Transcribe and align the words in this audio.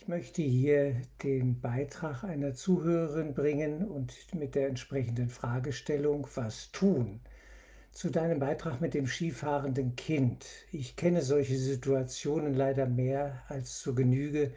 Ich 0.00 0.06
möchte 0.06 0.42
hier 0.42 0.94
den 1.24 1.60
Beitrag 1.60 2.22
einer 2.22 2.54
Zuhörerin 2.54 3.34
bringen 3.34 3.84
und 3.84 4.14
mit 4.32 4.54
der 4.54 4.68
entsprechenden 4.68 5.28
Fragestellung, 5.28 6.28
was 6.36 6.70
tun? 6.70 7.20
Zu 7.90 8.08
deinem 8.08 8.38
Beitrag 8.38 8.80
mit 8.80 8.94
dem 8.94 9.08
skifahrenden 9.08 9.96
Kind. 9.96 10.46
Ich 10.70 10.94
kenne 10.94 11.20
solche 11.20 11.58
Situationen 11.58 12.54
leider 12.54 12.86
mehr 12.86 13.42
als 13.48 13.80
zu 13.80 13.92
Genüge. 13.96 14.52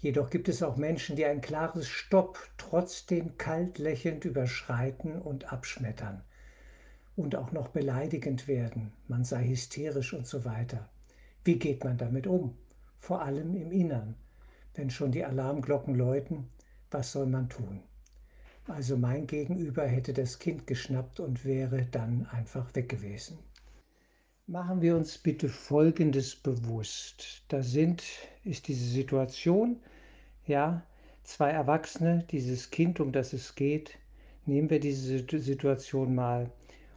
Jedoch 0.00 0.28
gibt 0.28 0.48
es 0.48 0.60
auch 0.60 0.76
Menschen, 0.76 1.14
die 1.14 1.24
ein 1.24 1.40
klares 1.40 1.86
Stopp 1.86 2.40
trotzdem 2.58 3.38
kalt 3.38 3.78
lächelnd 3.78 4.24
überschreiten 4.24 5.22
und 5.22 5.52
abschmettern 5.52 6.24
und 7.14 7.36
auch 7.36 7.52
noch 7.52 7.68
beleidigend 7.68 8.48
werden. 8.48 8.92
Man 9.06 9.22
sei 9.22 9.46
hysterisch 9.46 10.12
und 10.12 10.26
so 10.26 10.44
weiter. 10.44 10.90
Wie 11.44 11.60
geht 11.60 11.84
man 11.84 11.96
damit 11.96 12.26
um? 12.26 12.58
Vor 12.98 13.22
allem 13.22 13.54
im 13.54 13.70
Innern 13.70 14.16
wenn 14.80 14.88
schon 14.88 15.12
die 15.12 15.26
Alarmglocken 15.26 15.94
läuten, 15.94 16.48
was 16.90 17.12
soll 17.12 17.26
man 17.26 17.50
tun? 17.50 17.82
Also 18.66 18.96
mein 18.96 19.26
Gegenüber 19.26 19.86
hätte 19.86 20.14
das 20.14 20.38
Kind 20.38 20.66
geschnappt 20.66 21.20
und 21.20 21.44
wäre 21.44 21.84
dann 21.90 22.26
einfach 22.30 22.74
weg 22.74 22.88
gewesen. 22.88 23.38
Machen 24.46 24.80
wir 24.80 24.96
uns 24.96 25.18
bitte 25.18 25.50
Folgendes 25.50 26.34
bewusst. 26.34 27.44
Da 27.48 27.62
sind, 27.62 28.02
ist 28.42 28.68
diese 28.68 28.86
Situation, 28.86 29.80
ja, 30.46 30.82
zwei 31.24 31.50
Erwachsene, 31.50 32.24
dieses 32.30 32.70
Kind, 32.70 33.00
um 33.00 33.12
das 33.12 33.34
es 33.34 33.54
geht, 33.56 33.98
nehmen 34.46 34.70
wir 34.70 34.80
diese 34.80 35.18
Situation 35.40 36.14
mal 36.14 36.50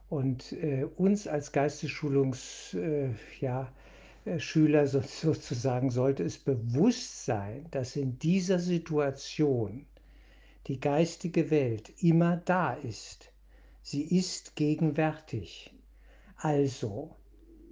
und 0.08 0.54
äh, 0.54 0.86
uns 0.96 1.27
als 1.27 1.52
Geistesschulungs, 1.52 2.76
äh, 2.76 3.10
ja, 3.41 3.74
Schüler 4.38 4.88
sozusagen 4.88 5.90
sollte 5.91 6.23
es 6.23 6.38
bewusst 6.38 7.26
sein, 7.26 7.66
dass 7.72 7.95
in 7.95 8.20
dieser 8.20 8.59
Situation 8.59 9.86
die 10.68 10.79
geistige 10.79 11.52
Welt 11.52 11.91
immer 12.02 12.38
da 12.38 12.74
ist. 12.74 13.32
Sie 13.82 14.04
ist 14.04 14.55
gegenwärtig. 14.55 15.74
Also, 16.38 17.16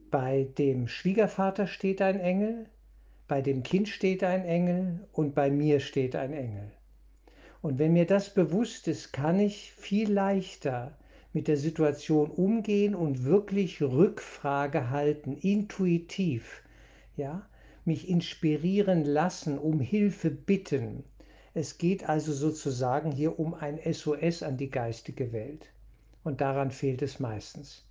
bei 0.10 0.50
dem 0.58 0.90
Schwiegervater 0.90 1.68
steht 1.68 2.02
ein 2.02 2.20
Engel, 2.20 2.70
bei 3.30 3.42
dem 3.42 3.64
Kind 3.64 3.88
steht 3.88 4.24
ein 4.26 4.44
Engel 4.44 5.08
und 5.14 5.34
bei 5.34 5.50
mir 5.50 5.80
steht 5.80 6.18
ein 6.18 6.34
Engel. 6.34 6.70
Und 7.62 7.80
wenn 7.80 7.94
mir 7.94 8.06
das 8.06 8.34
bewusst 8.34 8.90
ist, 8.90 9.14
kann 9.14 9.40
ich 9.40 9.72
viel 9.72 10.12
leichter 10.12 10.98
mit 11.34 11.48
der 11.48 11.58
Situation 11.58 12.30
umgehen 12.30 12.94
und 12.94 13.24
wirklich 13.24 13.82
Rückfrage 13.82 14.90
halten, 14.90 15.34
intuitiv, 15.34 16.64
ja, 17.16 17.48
mich 17.86 18.10
inspirieren 18.10 19.06
lassen, 19.06 19.58
um 19.58 19.80
Hilfe 19.80 20.30
bitten. 20.30 21.04
Es 21.54 21.78
geht 21.78 22.08
also 22.08 22.34
sozusagen 22.34 23.12
hier 23.12 23.40
um 23.40 23.54
ein 23.54 23.80
SOS 23.92 24.44
an 24.44 24.58
die 24.58 24.70
geistige 24.70 25.32
Welt. 25.32 25.72
Und 26.24 26.42
daran 26.42 26.72
fehlt 26.72 27.02
es 27.02 27.20
meistens. 27.20 27.86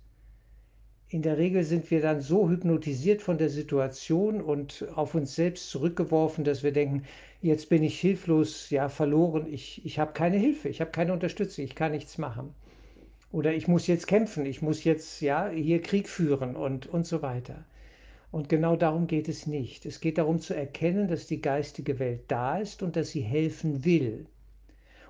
In 1.09 1.21
der 1.21 1.37
Regel 1.37 1.65
sind 1.65 1.91
wir 1.91 2.01
dann 2.01 2.21
so 2.21 2.49
hypnotisiert 2.49 3.21
von 3.21 3.37
der 3.37 3.49
Situation 3.49 4.39
und 4.39 4.85
auf 4.95 5.13
uns 5.13 5.35
selbst 5.35 5.69
zurückgeworfen, 5.69 6.45
dass 6.45 6.63
wir 6.63 6.71
denken, 6.71 7.03
jetzt 7.41 7.67
bin 7.67 7.83
ich 7.83 7.99
hilflos, 7.99 8.69
ja, 8.69 8.87
verloren, 8.87 9.45
ich, 9.51 9.85
ich 9.85 9.99
habe 9.99 10.13
keine 10.13 10.37
Hilfe, 10.37 10.69
ich 10.69 10.79
habe 10.79 10.91
keine 10.91 11.11
Unterstützung, 11.11 11.65
ich 11.65 11.75
kann 11.75 11.91
nichts 11.91 12.17
machen. 12.17 12.55
Oder 13.31 13.53
ich 13.53 13.67
muss 13.67 13.87
jetzt 13.87 14.07
kämpfen, 14.07 14.45
ich 14.45 14.61
muss 14.61 14.83
jetzt 14.83 15.21
ja 15.21 15.49
hier 15.49 15.81
Krieg 15.81 16.09
führen 16.09 16.55
und, 16.55 16.87
und 16.87 17.05
so 17.05 17.21
weiter. 17.21 17.63
Und 18.31 18.49
genau 18.49 18.75
darum 18.75 19.07
geht 19.07 19.29
es 19.29 19.47
nicht. 19.47 19.85
Es 19.85 19.99
geht 19.99 20.17
darum 20.17 20.39
zu 20.39 20.53
erkennen, 20.53 21.07
dass 21.07 21.27
die 21.27 21.41
geistige 21.41 21.99
Welt 21.99 22.23
da 22.27 22.57
ist 22.57 22.83
und 22.83 22.95
dass 22.95 23.09
sie 23.09 23.21
helfen 23.21 23.83
will 23.85 24.25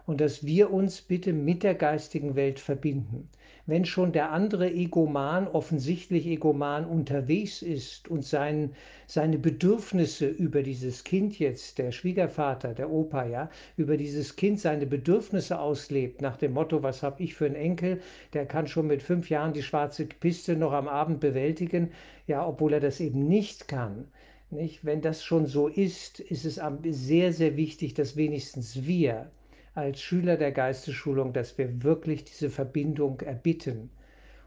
und 0.05 0.21
dass 0.21 0.45
wir 0.45 0.71
uns 0.71 1.01
bitte 1.01 1.33
mit 1.33 1.63
der 1.63 1.75
geistigen 1.75 2.35
Welt 2.35 2.59
verbinden. 2.59 3.29
Wenn 3.67 3.85
schon 3.85 4.11
der 4.11 4.31
andere 4.31 4.71
Egoman, 4.71 5.47
offensichtlich 5.47 6.25
Egoman, 6.25 6.85
unterwegs 6.85 7.61
ist 7.61 8.09
und 8.09 8.25
sein, 8.25 8.73
seine 9.05 9.37
Bedürfnisse 9.37 10.27
über 10.27 10.63
dieses 10.63 11.03
Kind 11.03 11.37
jetzt, 11.37 11.77
der 11.77 11.91
Schwiegervater, 11.91 12.73
der 12.73 12.89
Opa, 12.89 13.25
ja, 13.25 13.49
über 13.77 13.97
dieses 13.97 14.35
Kind 14.35 14.59
seine 14.59 14.87
Bedürfnisse 14.87 15.59
auslebt, 15.59 16.21
nach 16.21 16.37
dem 16.37 16.53
Motto, 16.53 16.81
was 16.81 17.03
habe 17.03 17.21
ich 17.21 17.35
für 17.35 17.45
einen 17.45 17.55
Enkel, 17.55 18.01
der 18.33 18.47
kann 18.47 18.67
schon 18.67 18.87
mit 18.87 19.03
fünf 19.03 19.29
Jahren 19.29 19.53
die 19.53 19.63
schwarze 19.63 20.05
Piste 20.05 20.55
noch 20.55 20.73
am 20.73 20.87
Abend 20.87 21.19
bewältigen, 21.19 21.91
ja, 22.25 22.45
obwohl 22.45 22.73
er 22.73 22.79
das 22.79 22.99
eben 22.99 23.27
nicht 23.27 23.67
kann. 23.67 24.07
Nicht? 24.49 24.83
Wenn 24.83 25.01
das 25.01 25.23
schon 25.23 25.45
so 25.45 25.67
ist, 25.67 26.19
ist 26.19 26.45
es 26.45 26.59
sehr, 26.89 27.31
sehr 27.31 27.55
wichtig, 27.55 27.93
dass 27.93 28.17
wenigstens 28.17 28.85
wir, 28.85 29.31
als 29.73 30.01
Schüler 30.01 30.37
der 30.37 30.51
Geistesschulung, 30.51 31.33
dass 31.33 31.57
wir 31.57 31.83
wirklich 31.83 32.25
diese 32.25 32.49
Verbindung 32.49 33.21
erbitten. 33.21 33.89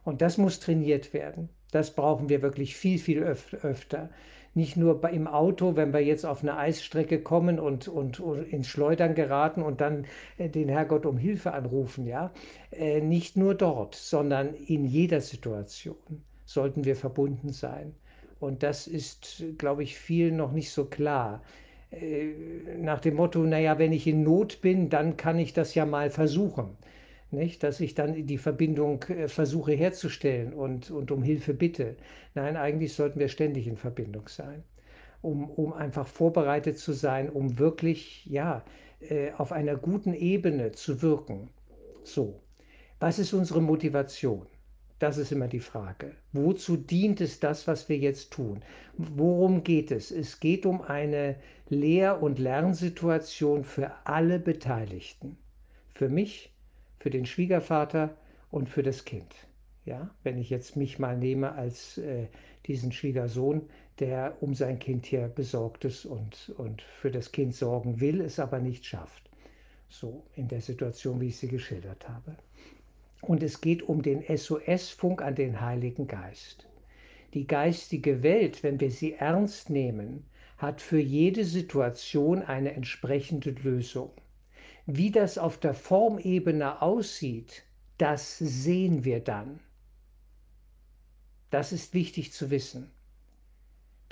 Und 0.05 0.21
das 0.21 0.39
muss 0.39 0.61
trainiert 0.61 1.15
werden. 1.15 1.49
Das 1.71 1.91
brauchen 1.95 2.29
wir 2.29 2.43
wirklich 2.43 2.77
viel, 2.77 2.99
viel 2.99 3.23
öf 3.23 3.55
öfter. 3.63 4.11
Nicht 4.57 4.77
nur 4.77 5.09
im 5.09 5.27
Auto, 5.27 5.75
wenn 5.75 5.93
wir 5.93 6.05
jetzt 6.05 6.25
auf 6.25 6.43
eine 6.43 6.57
Eisstrecke 6.57 7.21
kommen 7.21 7.59
und, 7.59 7.89
und, 7.89 8.21
und 8.21 8.47
ins 8.53 8.69
Schleudern 8.69 9.17
geraten 9.17 9.63
und 9.63 9.81
dann 9.81 10.07
äh, 10.39 10.49
den 10.49 10.69
Herrgott 10.69 11.07
um 11.07 11.19
Hilfe 11.19 11.53
anrufen, 11.53 12.07
ja. 12.07 12.33
Äh, 12.71 13.01
nicht 13.01 13.37
nur 13.37 13.57
dort, 13.57 13.97
sondern 13.97 14.55
in 14.55 14.85
jeder 14.85 15.21
Situation 15.21 15.97
sollten 16.45 16.85
wir 16.85 16.95
verbunden 16.95 17.53
sein. 17.53 17.95
Und 18.39 18.63
das 18.63 18.87
ist, 18.87 19.43
glaube 19.59 19.83
ich, 19.83 19.97
vielen 19.97 20.37
noch 20.37 20.53
nicht 20.53 20.71
so 20.71 20.85
klar. 20.85 21.43
Äh, 22.01 22.35
nach 22.79 23.01
dem 23.01 23.15
Motto, 23.17 23.41
naja, 23.41 23.79
wenn 23.79 23.93
ich 23.93 24.07
in 24.07 24.23
Not 24.23 24.61
bin, 24.61 24.91
dann 24.91 25.17
kann 25.17 25.39
ich 25.39 25.53
das 25.53 25.75
ja 25.75 25.87
mal 25.87 26.11
versuchen. 26.11 26.77
Nicht? 27.31 27.63
Dass 27.63 27.81
ich 27.81 27.95
dann 27.95 28.27
die 28.27 28.39
Verbindung 28.39 29.03
äh, 29.05 29.29
versuche 29.29 29.73
herzustellen 29.73 30.53
und, 30.53 30.91
und 30.91 31.11
um 31.11 31.23
Hilfe 31.23 31.55
bitte. 31.55 31.97
Nein, 32.35 32.57
eigentlich 32.57 32.95
sollten 32.95 33.19
wir 33.21 33.29
ständig 33.29 33.67
in 33.67 33.77
Verbindung 33.77 34.29
sein, 34.29 34.63
um, 35.23 35.51
um 35.51 35.73
einfach 35.73 36.07
vorbereitet 36.07 36.79
zu 36.79 36.93
sein, 36.93 37.31
um 37.31 37.59
wirklich 37.59 38.27
ja, 38.27 38.65
äh, 39.01 39.33
auf 39.33 39.53
einer 39.53 39.77
guten 39.77 40.15
Ebene 40.15 40.73
zu 40.73 41.03
wirken. 41.03 41.49
So, 42.03 42.41
was 43.01 43.19
ist 43.19 43.33
unsere 43.33 43.61
Motivation? 43.61 44.47
Das 44.99 45.19
ist 45.19 45.33
immer 45.33 45.49
die 45.49 45.61
Frage. 45.61 46.13
Wozu 46.33 46.77
dient 46.77 47.21
es 47.21 47.41
das, 47.41 47.67
was 47.67 47.89
wir 47.89 47.99
jetzt 47.99 48.33
tun? 48.33 48.63
Worum 48.97 49.65
geht 49.65 49.91
es? 49.91 50.11
Es 50.11 50.39
geht 50.39 50.67
um 50.67 50.83
eine 50.83 51.37
Lehr- 51.69 52.23
und 52.23 52.39
Lernsituation 52.39 53.65
für 53.65 53.93
alle 54.05 54.39
Beteiligten. 54.39 55.37
Für 55.95 56.09
mich, 56.09 56.55
für 56.99 57.11
den 57.11 57.27
Schwiegervater 57.27 58.17
und 58.51 58.69
für 58.69 58.83
das 58.83 59.05
Kind. 59.05 59.35
Ja, 59.85 60.15
wenn 60.23 60.39
ich 60.39 60.49
jetzt 60.49 60.77
mich 60.77 60.99
mal 60.99 61.19
nehme 61.19 61.53
als 61.53 61.99
äh, 61.99 62.29
diesen 62.67 62.93
Schwiegersohn, 62.93 63.69
der 63.99 64.43
um 64.43 64.55
sein 64.55 64.79
Kind 64.79 65.07
hier 65.07 65.29
besorgt 65.29 65.85
ist 65.85 66.07
und, 66.07 66.55
und 66.57 66.83
für 66.83 67.11
das 67.11 67.33
Kind 67.33 67.55
sorgen 67.55 68.01
will, 68.01 68.21
es 68.21 68.39
aber 68.39 68.61
nicht 68.61 68.87
schafft. 68.87 69.29
So 69.89 70.25
in 70.35 70.49
der 70.49 70.63
Situation, 70.63 71.21
wie 71.21 71.29
ich 71.29 71.37
sie 71.37 71.49
geschildert 71.49 72.09
habe 72.09 72.37
und 73.29 73.43
es 73.43 73.61
geht 73.61 73.83
um 73.83 74.03
den 74.03 74.23
SOS-Funk 74.23 75.23
an 75.23 75.35
den 75.35 75.61
Heiligen 75.61 76.07
Geist. 76.07 76.69
Die 77.35 77.47
geistige 77.47 78.23
Welt, 78.23 78.63
wenn 78.63 78.79
wir 78.81 78.91
sie 78.91 79.15
ernst 79.15 79.71
nehmen, 79.71 80.25
hat 80.57 80.81
für 80.81 81.01
jede 81.01 81.45
Situation 81.45 82.43
eine 82.43 82.73
entsprechende 82.73 83.51
Lösung. 83.51 84.11
Wie 84.87 85.11
das 85.11 85.39
auf 85.39 85.59
der 85.59 85.75
Formebene 85.75 86.81
aussieht, 86.81 87.65
das 87.99 88.39
sehen 88.39 89.05
wir 89.05 89.21
dann. 89.21 89.61
Das 91.51 91.73
ist 91.73 91.95
wichtig 91.95 92.33
zu 92.33 92.51
wissen. 92.51 92.91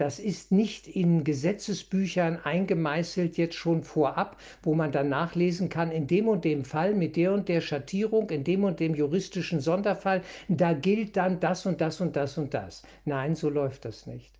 Das 0.03 0.19
ist 0.19 0.51
nicht 0.51 0.89
in 0.89 1.23
Gesetzesbüchern 1.23 2.41
eingemeißelt 2.43 3.37
jetzt 3.37 3.55
schon 3.55 3.85
vorab, 3.85 4.37
wo 4.65 4.75
man 4.75 4.91
dann 4.91 5.09
nachlesen 5.09 5.69
kann, 5.69 5.93
in 5.93 6.09
dem 6.09 6.27
und 6.27 6.45
dem 6.45 6.65
Fall 6.65 6.93
mit 6.93 7.15
der 7.15 7.33
und 7.33 7.49
der 7.49 7.61
Schattierung, 7.61 8.29
in 8.31 8.43
dem 8.43 8.65
und 8.65 8.81
dem 8.81 8.97
juristischen 8.97 9.61
Sonderfall, 9.61 10.23
da 10.49 10.73
gilt 10.73 11.17
dann 11.17 11.39
das 11.39 11.67
und 11.67 11.81
das 11.81 12.01
und 12.01 12.17
das 12.17 12.37
und 12.37 12.53
das. 12.53 12.83
Nein, 13.05 13.37
so 13.37 13.49
läuft 13.49 13.85
das 13.85 14.09
nicht. 14.09 14.33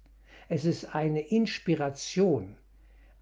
Es 0.49 0.65
ist 0.65 0.97
eine 0.97 1.21
Inspiration, 1.21 2.57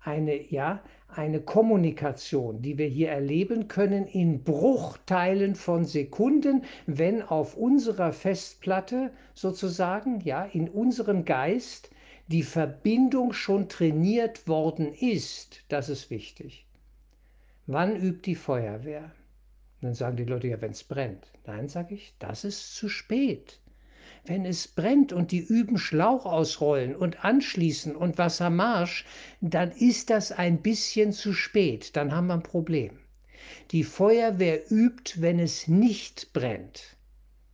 eine, 0.00 0.50
ja, 0.50 0.82
eine 1.08 1.42
Kommunikation, 1.42 2.62
die 2.62 2.78
wir 2.78 2.88
hier 2.88 3.10
erleben 3.10 3.68
können 3.68 4.06
in 4.06 4.44
Bruchteilen 4.44 5.56
von 5.56 5.84
Sekunden, 5.84 6.64
wenn 6.86 7.20
auf 7.20 7.58
unserer 7.58 8.14
Festplatte 8.14 9.10
sozusagen, 9.34 10.22
ja, 10.22 10.46
in 10.46 10.70
unserem 10.70 11.26
Geist 11.26 11.90
die 12.30 12.44
Verbindung 12.44 13.32
schon 13.32 13.68
trainiert 13.68 14.46
worden 14.46 14.94
ist, 14.94 15.64
das 15.66 15.88
ist 15.88 16.10
wichtig. 16.10 16.64
Wann 17.66 17.96
übt 17.96 18.22
die 18.24 18.36
Feuerwehr? 18.36 19.10
dann 19.80 19.94
sagen 19.94 20.16
die 20.16 20.24
Leute, 20.24 20.46
ja, 20.46 20.60
wenn 20.60 20.70
es 20.70 20.84
brennt. 20.84 21.26
Nein, 21.46 21.68
sage 21.68 21.94
ich, 21.94 22.14
das 22.20 22.44
ist 22.44 22.76
zu 22.76 22.88
spät. 22.88 23.58
Wenn 24.26 24.44
es 24.44 24.68
brennt 24.68 25.12
und 25.12 25.32
die 25.32 25.40
üben 25.40 25.78
Schlauch 25.78 26.24
ausrollen 26.24 26.94
und 26.94 27.24
anschließen 27.24 27.96
und 27.96 28.18
Wassermarsch, 28.18 29.06
dann 29.40 29.72
ist 29.72 30.10
das 30.10 30.30
ein 30.30 30.60
bisschen 30.62 31.12
zu 31.12 31.32
spät, 31.32 31.96
dann 31.96 32.12
haben 32.12 32.28
wir 32.28 32.34
ein 32.34 32.42
Problem. 32.42 32.98
Die 33.72 33.82
Feuerwehr 33.82 34.70
übt, 34.70 35.20
wenn 35.20 35.40
es 35.40 35.66
nicht 35.66 36.32
brennt. 36.32 36.96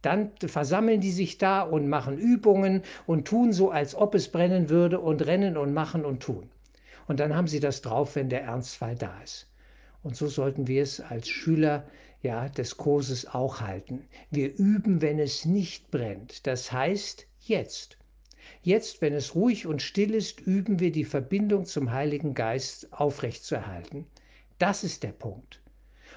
Dann 0.07 0.31
versammeln 0.39 1.01
die 1.01 1.11
sich 1.11 1.37
da 1.37 1.63
und 1.63 1.89
machen 1.89 2.17
Übungen 2.17 2.83
und 3.09 3.27
tun 3.27 3.53
so, 3.53 3.73
als 3.73 3.97
ob 3.97 4.15
es 4.15 4.29
brennen 4.29 4.71
würde 4.71 5.01
und 5.01 5.27
rennen 5.27 5.57
und 5.57 5.75
machen 5.75 6.05
und 6.05 6.23
tun. 6.23 6.49
Und 7.09 7.19
dann 7.19 7.35
haben 7.35 7.49
sie 7.49 7.59
das 7.59 7.83
drauf, 7.83 8.15
wenn 8.15 8.29
der 8.29 8.45
Ernstfall 8.45 8.95
da 8.95 9.21
ist. 9.25 9.49
Und 10.05 10.15
so 10.15 10.29
sollten 10.29 10.69
wir 10.69 10.85
es 10.85 11.01
als 11.01 11.29
Schüler 11.29 11.89
ja, 12.23 12.49
des 12.49 12.77
Kurses 12.77 13.27
auch 13.27 13.61
halten. 13.61 14.05
Wir 14.31 14.57
üben, 14.57 15.03
wenn 15.03 15.19
es 15.19 15.45
nicht 15.45 15.91
brennt. 15.91 16.47
Das 16.47 16.71
heißt 16.71 17.27
jetzt. 17.41 17.99
Jetzt, 18.63 19.03
wenn 19.03 19.13
es 19.13 19.35
ruhig 19.35 19.67
und 19.67 19.83
still 19.83 20.15
ist, 20.15 20.41
üben 20.41 20.79
wir 20.79 20.93
die 20.93 21.05
Verbindung 21.05 21.65
zum 21.65 21.91
Heiligen 21.91 22.35
Geist 22.35 22.93
aufrechtzuerhalten. 22.93 24.07
Das 24.59 24.85
ist 24.85 25.03
der 25.03 25.11
Punkt. 25.11 25.61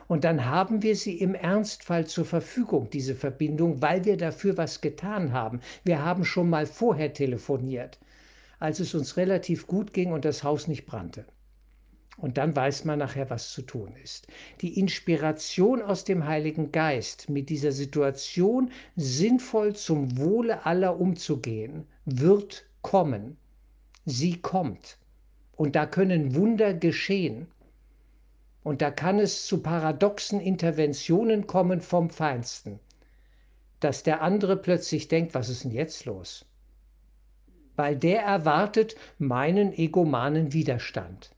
Und 0.09 0.23
dann 0.23 0.45
haben 0.45 0.81
wir 0.81 0.95
sie 0.95 1.19
im 1.19 1.35
Ernstfall 1.35 2.07
zur 2.07 2.25
Verfügung, 2.25 2.89
diese 2.89 3.13
Verbindung, 3.13 3.83
weil 3.83 4.05
wir 4.05 4.17
dafür 4.17 4.57
was 4.57 4.81
getan 4.81 5.33
haben. 5.33 5.61
Wir 5.83 6.03
haben 6.03 6.25
schon 6.25 6.49
mal 6.49 6.65
vorher 6.65 7.13
telefoniert, 7.13 7.99
als 8.57 8.79
es 8.79 8.95
uns 8.95 9.17
relativ 9.17 9.67
gut 9.67 9.93
ging 9.93 10.11
und 10.11 10.25
das 10.25 10.43
Haus 10.43 10.67
nicht 10.67 10.87
brannte. 10.87 11.25
Und 12.17 12.39
dann 12.39 12.55
weiß 12.55 12.85
man 12.85 12.97
nachher, 12.97 13.29
was 13.29 13.53
zu 13.53 13.61
tun 13.61 13.93
ist. 14.03 14.25
Die 14.61 14.79
Inspiration 14.79 15.83
aus 15.83 16.05
dem 16.05 16.25
Heiligen 16.25 16.71
Geist, 16.71 17.29
mit 17.29 17.49
dieser 17.49 17.71
Situation 17.71 18.71
sinnvoll 18.95 19.75
zum 19.75 20.17
Wohle 20.17 20.65
aller 20.65 20.99
umzugehen, 20.99 21.85
wird 22.05 22.65
kommen. 22.81 23.37
Sie 24.05 24.41
kommt. 24.41 24.97
Und 25.55 25.75
da 25.75 25.85
können 25.85 26.33
Wunder 26.33 26.73
geschehen. 26.73 27.45
Und 28.63 28.81
da 28.81 28.91
kann 28.91 29.19
es 29.19 29.47
zu 29.47 29.61
paradoxen 29.61 30.39
Interventionen 30.39 31.47
kommen 31.47 31.81
vom 31.81 32.09
Feinsten, 32.09 32.79
dass 33.79 34.03
der 34.03 34.21
andere 34.21 34.57
plötzlich 34.57 35.07
denkt, 35.07 35.33
was 35.33 35.49
ist 35.49 35.63
denn 35.63 35.71
jetzt 35.71 36.05
los? 36.05 36.45
Weil 37.75 37.95
der 37.95 38.21
erwartet 38.21 38.95
meinen 39.17 39.71
egomanen 39.71 40.51
Widerstand. 40.51 41.31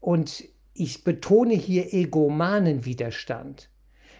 Und 0.00 0.44
ich 0.74 1.04
betone 1.04 1.54
hier 1.54 1.92
egomanen 1.94 2.84
Widerstand. 2.84 3.70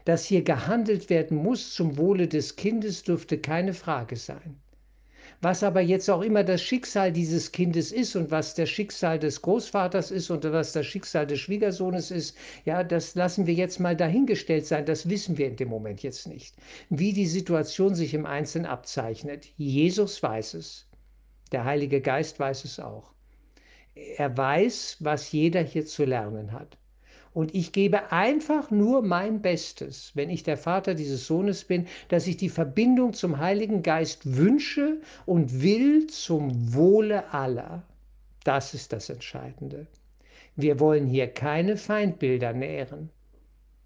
Dass 0.06 0.24
hier 0.24 0.42
gehandelt 0.42 1.10
werden 1.10 1.36
muss 1.36 1.74
zum 1.74 1.98
Wohle 1.98 2.26
des 2.26 2.56
Kindes, 2.56 3.02
dürfte 3.02 3.38
keine 3.38 3.74
Frage 3.74 4.16
sein. 4.16 4.58
Was 5.40 5.62
aber 5.62 5.80
jetzt 5.80 6.08
auch 6.10 6.22
immer 6.22 6.44
das 6.44 6.62
Schicksal 6.62 7.12
dieses 7.12 7.52
Kindes 7.52 7.92
ist 7.92 8.14
und 8.16 8.30
was 8.30 8.54
das 8.54 8.68
Schicksal 8.68 9.18
des 9.18 9.40
Großvaters 9.42 10.10
ist 10.10 10.30
und 10.30 10.44
was 10.44 10.72
das 10.72 10.86
Schicksal 10.86 11.26
des 11.26 11.40
Schwiegersohnes 11.40 12.10
ist, 12.10 12.36
ja, 12.64 12.84
das 12.84 13.14
lassen 13.14 13.46
wir 13.46 13.54
jetzt 13.54 13.80
mal 13.80 13.96
dahingestellt 13.96 14.66
sein. 14.66 14.84
Das 14.84 15.08
wissen 15.08 15.38
wir 15.38 15.46
in 15.46 15.56
dem 15.56 15.68
Moment 15.68 16.02
jetzt 16.02 16.26
nicht. 16.26 16.54
Wie 16.90 17.12
die 17.12 17.26
Situation 17.26 17.94
sich 17.94 18.12
im 18.14 18.26
Einzelnen 18.26 18.66
abzeichnet. 18.66 19.46
Jesus 19.56 20.22
weiß 20.22 20.54
es. 20.54 20.86
Der 21.52 21.64
Heilige 21.64 22.00
Geist 22.00 22.38
weiß 22.38 22.64
es 22.64 22.78
auch 22.78 23.10
er 24.16 24.36
weiß, 24.36 24.98
was 25.00 25.32
jeder 25.32 25.62
hier 25.62 25.86
zu 25.86 26.04
lernen 26.04 26.52
hat. 26.52 26.78
Und 27.32 27.54
ich 27.54 27.72
gebe 27.72 28.10
einfach 28.10 28.70
nur 28.70 29.02
mein 29.02 29.40
Bestes, 29.40 30.10
wenn 30.14 30.30
ich 30.30 30.42
der 30.42 30.56
Vater 30.56 30.94
dieses 30.94 31.26
Sohnes 31.26 31.64
bin, 31.64 31.86
dass 32.08 32.26
ich 32.26 32.36
die 32.36 32.48
Verbindung 32.48 33.12
zum 33.12 33.38
Heiligen 33.38 33.82
Geist 33.82 34.36
wünsche 34.36 35.00
und 35.26 35.62
will 35.62 36.08
zum 36.08 36.74
Wohle 36.74 37.32
aller. 37.32 37.84
Das 38.42 38.74
ist 38.74 38.92
das 38.92 39.10
Entscheidende. 39.10 39.86
Wir 40.56 40.80
wollen 40.80 41.06
hier 41.06 41.28
keine 41.28 41.76
Feindbilder 41.76 42.52
nähren. 42.52 43.10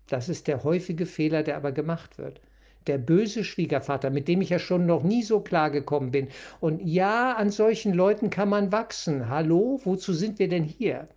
Das 0.09 0.29
ist 0.29 0.49
der 0.49 0.65
häufige 0.65 1.05
Fehler, 1.05 1.43
der 1.43 1.57
aber 1.57 1.73
gemacht 1.73 2.19
wird 2.19 2.41
der 2.87 2.99
böse 2.99 3.45
Schwiegervater, 3.45 4.11
mit 4.11 4.29
dem 4.29 4.41
ich 4.41 4.51
ja 4.51 4.59
schon 4.59 4.87
noch 4.87 5.03
nie 5.03 5.23
so 5.23 5.41
klar 5.41 5.71
gekommen 5.71 6.11
bin. 6.11 6.29
Und 6.61 6.83
ja, 6.83 7.33
an 7.33 7.51
solchen 7.51 7.95
Leuten 7.95 8.31
kann 8.31 8.49
man 8.49 8.73
wachsen. 8.73 9.29
Hallo, 9.29 9.81
wozu 9.85 10.13
sind 10.13 10.39
wir 10.39 10.49
denn 10.49 10.65
hier? 10.65 11.09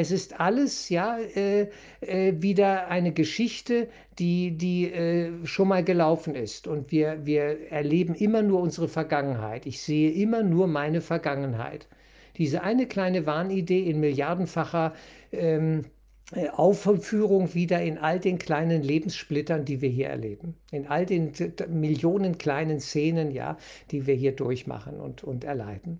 Es 0.00 0.12
ist 0.12 0.38
alles 0.38 0.90
ja 0.90 1.18
äh, 1.18 1.70
äh, 2.02 2.40
wieder 2.40 2.86
eine 2.86 3.10
Geschichte, 3.10 3.88
die, 4.20 4.56
die 4.56 4.92
äh, 4.92 5.44
schon 5.44 5.66
mal 5.66 5.82
gelaufen 5.82 6.36
ist. 6.36 6.68
Und 6.68 6.92
wir, 6.92 7.26
wir 7.26 7.72
erleben 7.72 8.14
immer 8.14 8.42
nur 8.42 8.60
unsere 8.60 8.86
Vergangenheit. 8.86 9.66
Ich 9.66 9.82
sehe 9.82 10.12
immer 10.12 10.44
nur 10.44 10.68
meine 10.68 11.00
Vergangenheit. 11.00 11.88
Diese 12.36 12.62
eine 12.62 12.86
kleine 12.86 13.26
Wahnidee 13.26 13.90
in 13.90 13.98
milliardenfacher 13.98 14.94
ähm, 15.32 15.86
äh, 16.30 16.48
Aufführung 16.50 17.54
wieder 17.54 17.82
in 17.82 17.98
all 17.98 18.20
den 18.20 18.38
kleinen 18.38 18.84
Lebenssplittern, 18.84 19.64
die 19.64 19.80
wir 19.80 19.88
hier 19.88 20.10
erleben. 20.10 20.54
In 20.70 20.86
all 20.86 21.06
den 21.06 21.32
Millionen 21.70 22.38
kleinen 22.38 22.78
Szenen, 22.78 23.32
ja, 23.32 23.56
die 23.90 24.06
wir 24.06 24.14
hier 24.14 24.36
durchmachen 24.36 25.00
und, 25.00 25.24
und 25.24 25.42
erleiden. 25.42 25.98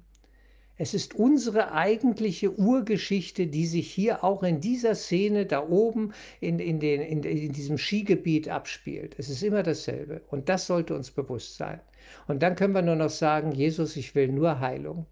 Es 0.81 0.95
ist 0.95 1.17
unsere 1.17 1.73
eigentliche 1.73 2.57
Urgeschichte, 2.57 3.49
die 3.49 3.67
sich 3.67 3.93
hier 3.93 4.23
auch 4.23 4.45
in 4.45 4.61
dieser 4.61 4.95
Szene 4.95 5.45
da 5.45 5.69
oben 5.69 6.13
in, 6.41 6.61
in, 6.61 6.79
den, 6.79 7.01
in, 7.01 7.25
in 7.25 7.53
diesem 7.53 7.79
Skigebiet 7.79 8.49
abspielt. 8.49 9.17
Es 9.19 9.29
ist 9.29 9.43
immer 9.43 9.65
dasselbe. 9.65 10.23
Und 10.29 10.49
das 10.49 10.69
sollte 10.69 10.95
uns 10.95 11.11
bewusst 11.11 11.57
sein. 11.57 11.81
Und 12.29 12.45
dann 12.45 12.55
können 12.55 12.75
wir 12.75 12.83
nur 12.83 12.95
noch 12.95 13.11
sagen, 13.11 13.51
Jesus, 13.51 13.97
ich 13.97 14.15
will 14.15 14.29
nur 14.29 14.61
Heilung. 14.61 15.07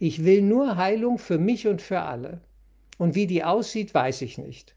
Ich 0.00 0.24
will 0.24 0.42
nur 0.42 0.76
Heilung 0.76 1.18
für 1.18 1.38
mich 1.38 1.68
und 1.68 1.80
für 1.80 2.00
alle. 2.00 2.40
Und 2.98 3.14
wie 3.14 3.28
die 3.28 3.44
aussieht, 3.44 3.94
weiß 3.94 4.22
ich 4.22 4.38
nicht. 4.38 4.74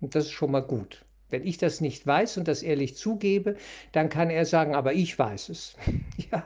Und 0.00 0.16
das 0.16 0.24
ist 0.24 0.32
schon 0.32 0.50
mal 0.50 0.60
gut. 0.60 1.04
Wenn 1.28 1.46
ich 1.46 1.58
das 1.58 1.80
nicht 1.80 2.04
weiß 2.04 2.38
und 2.38 2.48
das 2.48 2.64
ehrlich 2.64 2.96
zugebe, 2.96 3.56
dann 3.92 4.08
kann 4.08 4.30
er 4.30 4.46
sagen, 4.46 4.74
aber 4.74 4.94
ich 4.94 5.16
weiß 5.16 5.48
es. 5.50 5.76
ja, 6.32 6.44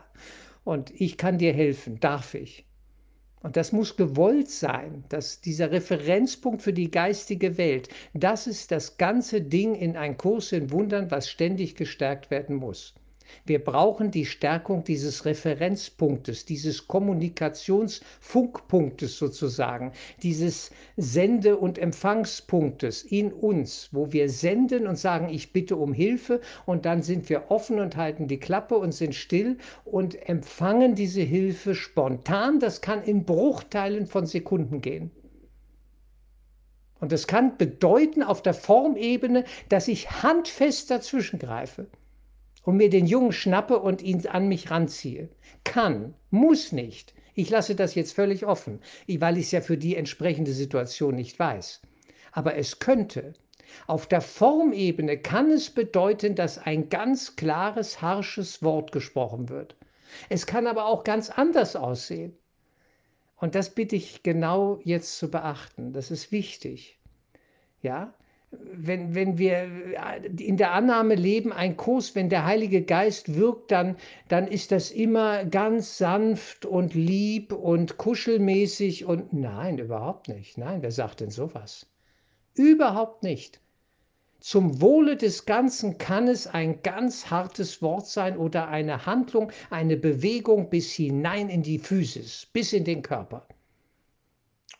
und 0.62 0.92
ich 1.00 1.16
kann 1.16 1.38
dir 1.38 1.54
helfen, 1.54 2.00
darf 2.00 2.34
ich. 2.34 2.66
Und 3.44 3.58
das 3.58 3.72
muss 3.72 3.98
gewollt 3.98 4.48
sein, 4.50 5.04
dass 5.10 5.42
dieser 5.42 5.70
Referenzpunkt 5.70 6.62
für 6.62 6.72
die 6.72 6.90
geistige 6.90 7.58
Welt, 7.58 7.90
das 8.14 8.46
ist 8.46 8.70
das 8.70 8.96
ganze 8.96 9.42
Ding 9.42 9.74
in 9.74 9.98
ein 9.98 10.16
Kurs 10.16 10.50
in 10.52 10.70
Wundern, 10.70 11.10
was 11.10 11.28
ständig 11.28 11.76
gestärkt 11.76 12.30
werden 12.30 12.56
muss. 12.56 12.94
Wir 13.46 13.62
brauchen 13.62 14.10
die 14.10 14.26
Stärkung 14.26 14.84
dieses 14.84 15.24
Referenzpunktes, 15.24 16.44
dieses 16.44 16.88
Kommunikationsfunkpunktes 16.88 19.18
sozusagen, 19.18 19.92
dieses 20.22 20.70
Sende- 20.96 21.56
und 21.56 21.78
Empfangspunktes 21.78 23.02
in 23.02 23.32
uns, 23.32 23.88
wo 23.92 24.12
wir 24.12 24.30
senden 24.30 24.86
und 24.86 24.98
sagen, 24.98 25.28
ich 25.28 25.52
bitte 25.52 25.76
um 25.76 25.92
Hilfe 25.92 26.40
und 26.66 26.86
dann 26.86 27.02
sind 27.02 27.28
wir 27.28 27.50
offen 27.50 27.80
und 27.80 27.96
halten 27.96 28.28
die 28.28 28.40
Klappe 28.40 28.76
und 28.76 28.92
sind 28.92 29.14
still 29.14 29.58
und 29.84 30.28
empfangen 30.28 30.94
diese 30.94 31.22
Hilfe 31.22 31.74
spontan. 31.74 32.60
Das 32.60 32.80
kann 32.80 33.02
in 33.02 33.24
Bruchteilen 33.24 34.06
von 34.06 34.26
Sekunden 34.26 34.80
gehen. 34.80 35.10
Und 37.00 37.12
das 37.12 37.26
kann 37.26 37.58
bedeuten 37.58 38.22
auf 38.22 38.40
der 38.40 38.54
Formebene, 38.54 39.44
dass 39.68 39.88
ich 39.88 40.22
handfest 40.22 40.90
dazwischen 40.90 41.38
greife 41.38 41.86
und 42.64 42.76
mir 42.76 42.90
den 42.90 43.06
Jungen 43.06 43.32
schnappe 43.32 43.78
und 43.78 44.02
ihn 44.02 44.26
an 44.26 44.48
mich 44.48 44.70
ranziehe. 44.70 45.28
Kann, 45.62 46.14
muss 46.30 46.72
nicht. 46.72 47.14
Ich 47.34 47.50
lasse 47.50 47.74
das 47.74 47.94
jetzt 47.94 48.12
völlig 48.12 48.46
offen, 48.46 48.80
weil 49.08 49.38
ich 49.38 49.46
es 49.46 49.52
ja 49.52 49.60
für 49.60 49.76
die 49.76 49.96
entsprechende 49.96 50.52
Situation 50.52 51.14
nicht 51.14 51.38
weiß. 51.38 51.82
Aber 52.32 52.56
es 52.56 52.78
könnte. 52.78 53.34
Auf 53.86 54.06
der 54.06 54.20
Formebene 54.20 55.18
kann 55.18 55.50
es 55.50 55.70
bedeuten, 55.70 56.34
dass 56.34 56.58
ein 56.58 56.88
ganz 56.88 57.36
klares, 57.36 58.00
harsches 58.02 58.62
Wort 58.62 58.92
gesprochen 58.92 59.48
wird. 59.48 59.76
Es 60.28 60.46
kann 60.46 60.66
aber 60.66 60.86
auch 60.86 61.02
ganz 61.04 61.30
anders 61.30 61.76
aussehen. 61.76 62.36
Und 63.36 63.54
das 63.54 63.70
bitte 63.70 63.96
ich 63.96 64.22
genau 64.22 64.78
jetzt 64.84 65.18
zu 65.18 65.30
beachten. 65.30 65.92
Das 65.92 66.10
ist 66.10 66.30
wichtig. 66.30 66.98
Ja, 67.82 68.14
wenn, 68.72 69.14
wenn 69.14 69.38
wir 69.38 69.68
in 70.38 70.56
der 70.56 70.72
Annahme 70.72 71.14
leben, 71.14 71.52
ein 71.52 71.76
Kurs, 71.76 72.14
wenn 72.14 72.28
der 72.28 72.44
Heilige 72.44 72.82
Geist 72.82 73.34
wirkt, 73.34 73.70
dann, 73.70 73.96
dann 74.28 74.46
ist 74.46 74.72
das 74.72 74.90
immer 74.90 75.44
ganz 75.44 75.98
sanft 75.98 76.66
und 76.66 76.94
lieb 76.94 77.52
und 77.52 77.96
kuschelmäßig 77.96 79.04
und 79.04 79.32
nein, 79.32 79.78
überhaupt 79.78 80.28
nicht. 80.28 80.58
Nein, 80.58 80.82
wer 80.82 80.90
sagt 80.90 81.20
denn 81.20 81.30
sowas? 81.30 81.86
Überhaupt 82.54 83.22
nicht. 83.22 83.60
Zum 84.40 84.82
Wohle 84.82 85.16
des 85.16 85.46
Ganzen 85.46 85.96
kann 85.96 86.28
es 86.28 86.46
ein 86.46 86.82
ganz 86.82 87.30
hartes 87.30 87.80
Wort 87.80 88.06
sein 88.06 88.36
oder 88.36 88.68
eine 88.68 89.06
Handlung, 89.06 89.50
eine 89.70 89.96
Bewegung 89.96 90.68
bis 90.68 90.92
hinein 90.92 91.48
in 91.48 91.62
die 91.62 91.78
Physis, 91.78 92.46
bis 92.52 92.74
in 92.74 92.84
den 92.84 93.00
Körper. 93.00 93.48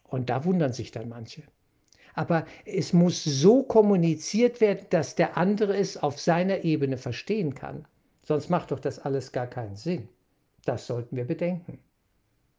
Und 0.03 0.29
da 0.29 0.45
wundern 0.45 0.75
sich 0.75 0.91
dann 0.91 1.09
manche 1.09 1.45
aber 2.15 2.47
es 2.65 2.93
muss 2.93 3.23
so 3.23 3.63
kommuniziert 3.63 4.61
werden, 4.61 4.87
dass 4.91 5.15
der 5.15 5.37
andere 5.37 5.77
es 5.77 5.97
auf 5.97 6.21
seiner 6.21 6.65
Ebene 6.65 6.97
verstehen 6.97 7.55
kann. 7.55 7.85
Sonst 8.23 8.49
macht 8.49 8.71
doch 8.71 8.81
das 8.81 8.99
alles 8.99 9.33
gar 9.33 9.47
keinen 9.47 9.77
Sinn. 9.77 10.09
Das 10.65 10.87
sollten 10.87 11.17
wir 11.17 11.25
bedenken. 11.25 11.79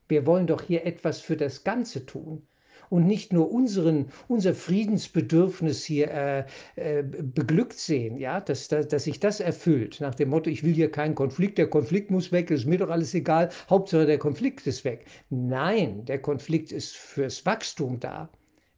Wir 0.08 0.28
wollen 0.28 0.46
doch 0.46 0.62
hier 0.62 0.86
etwas 0.86 1.20
für 1.20 1.36
das 1.36 1.64
Ganze 1.64 2.06
tun 2.06 2.44
und 2.90 3.08
nicht 3.08 3.34
nur 3.34 3.52
unseren, 3.52 4.08
unser 4.28 4.54
Friedensbedürfnis 4.54 5.84
hier 5.84 6.12
äh, 6.12 6.46
äh, 6.76 7.04
beglückt 7.04 7.80
sehen, 7.80 8.18
ja, 8.18 8.40
dass, 8.42 8.68
dass, 8.68 8.88
dass 8.88 9.06
sich 9.06 9.20
das 9.20 9.40
erfüllt, 9.40 10.02
nach 10.02 10.16
dem 10.16 10.30
Motto, 10.30 10.50
ich 10.50 10.64
will 10.64 10.74
hier 10.74 10.92
keinen 10.92 11.16
Konflikt, 11.16 11.58
der 11.58 11.68
Konflikt 11.68 12.12
muss 12.12 12.32
weg, 12.32 12.52
ist 12.52 12.66
mir 12.66 12.78
doch 12.78 12.90
alles 12.90 13.14
egal, 13.14 13.50
Hauptsache 13.70 14.06
der 14.06 14.20
Konflikt 14.20 14.68
ist 14.68 14.86
weg. 14.86 15.06
Nein, 15.30 16.06
der 16.06 16.22
Konflikt 16.22 16.72
ist 16.72 16.96
fürs 16.96 17.46
Wachstum 17.46 18.00
da. 18.00 18.30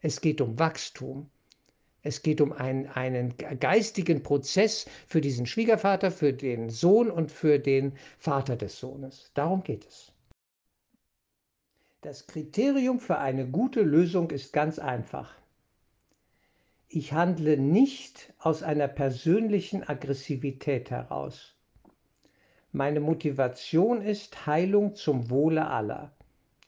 Es 0.01 0.22
geht 0.22 0.42
um 0.42 0.60
Wachstum. 0.60 1.30
Es 2.04 2.22
geht 2.22 2.39
um 2.39 2.54
einen, 2.54 2.88
einen 2.88 3.36
geistigen 3.38 4.24
Prozess 4.24 4.86
für 5.08 5.20
diesen 5.20 5.46
Schwiegervater, 5.46 6.12
für 6.12 6.32
den 6.32 6.70
Sohn 6.70 7.12
und 7.12 7.32
für 7.32 7.60
den 7.60 7.98
Vater 8.18 8.56
des 8.56 8.80
Sohnes. 8.80 9.32
Darum 9.34 9.63
geht 9.63 9.86
es. 9.86 10.13
Das 12.01 12.27
Kriterium 12.27 13.00
für 13.00 13.18
eine 13.18 13.48
gute 13.50 13.82
Lösung 13.82 14.30
ist 14.30 14.54
ganz 14.54 14.80
einfach. 14.80 15.34
Ich 16.88 17.12
handle 17.12 17.58
nicht 17.58 18.34
aus 18.39 18.63
einer 18.63 18.88
persönlichen 18.88 19.84
Aggressivität 19.84 20.89
heraus. 20.89 21.56
Meine 22.72 23.01
Motivation 23.01 24.01
ist 24.01 24.46
Heilung 24.46 24.96
zum 24.96 25.30
Wohle 25.30 25.68
aller. 25.68 26.16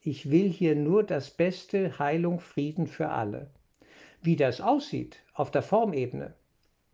Ich 0.01 0.29
will 0.29 0.50
hier 0.50 0.75
nur 0.75 1.03
das 1.03 1.29
Beste, 1.29 2.00
Heilung, 2.00 2.39
Frieden 2.39 2.88
für 2.88 3.10
alle. 3.10 3.50
Wie 4.22 4.36
das 4.36 4.62
aussieht 4.62 5.24
auf 5.34 5.51
der 5.51 5.62
Formebene, 5.62 6.34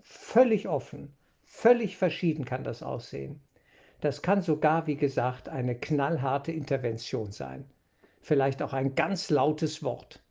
völlig 0.01 0.67
offen, 0.67 1.15
völlig 1.43 1.97
verschieden 1.97 2.45
kann 2.45 2.63
das 2.63 2.83
aussehen. 2.83 3.41
Das 4.01 4.21
kann 4.21 4.41
sogar, 4.41 4.87
wie 4.87 4.97
gesagt, 4.97 5.49
eine 5.49 5.75
knallharte 5.75 6.51
Intervention 6.51 7.31
sein 7.31 7.65
vielleicht 8.25 8.63
auch 8.63 8.73
ein 8.73 8.95
ganz 8.95 9.29
lautes 9.29 9.83
Wort, 9.83 10.23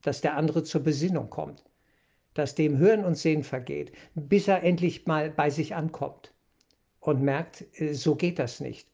dass 0.00 0.22
der 0.22 0.36
andere 0.36 0.64
zur 0.64 0.82
Besinnung 0.82 1.28
kommt, 1.28 1.62
dass 2.32 2.54
dem 2.54 2.78
Hören 2.78 3.04
und 3.04 3.16
Sehen 3.16 3.44
vergeht, 3.44 3.92
bis 4.14 4.48
er 4.48 4.62
endlich 4.62 5.06
mal 5.06 5.30
bei 5.30 5.50
sich 5.50 5.74
ankommt 5.74 6.32
und 6.98 7.20
merkt, 7.20 7.66
äh, 7.78 7.92
so 7.92 8.16
geht 8.16 8.38
das 8.38 8.60
nicht. 8.60 8.88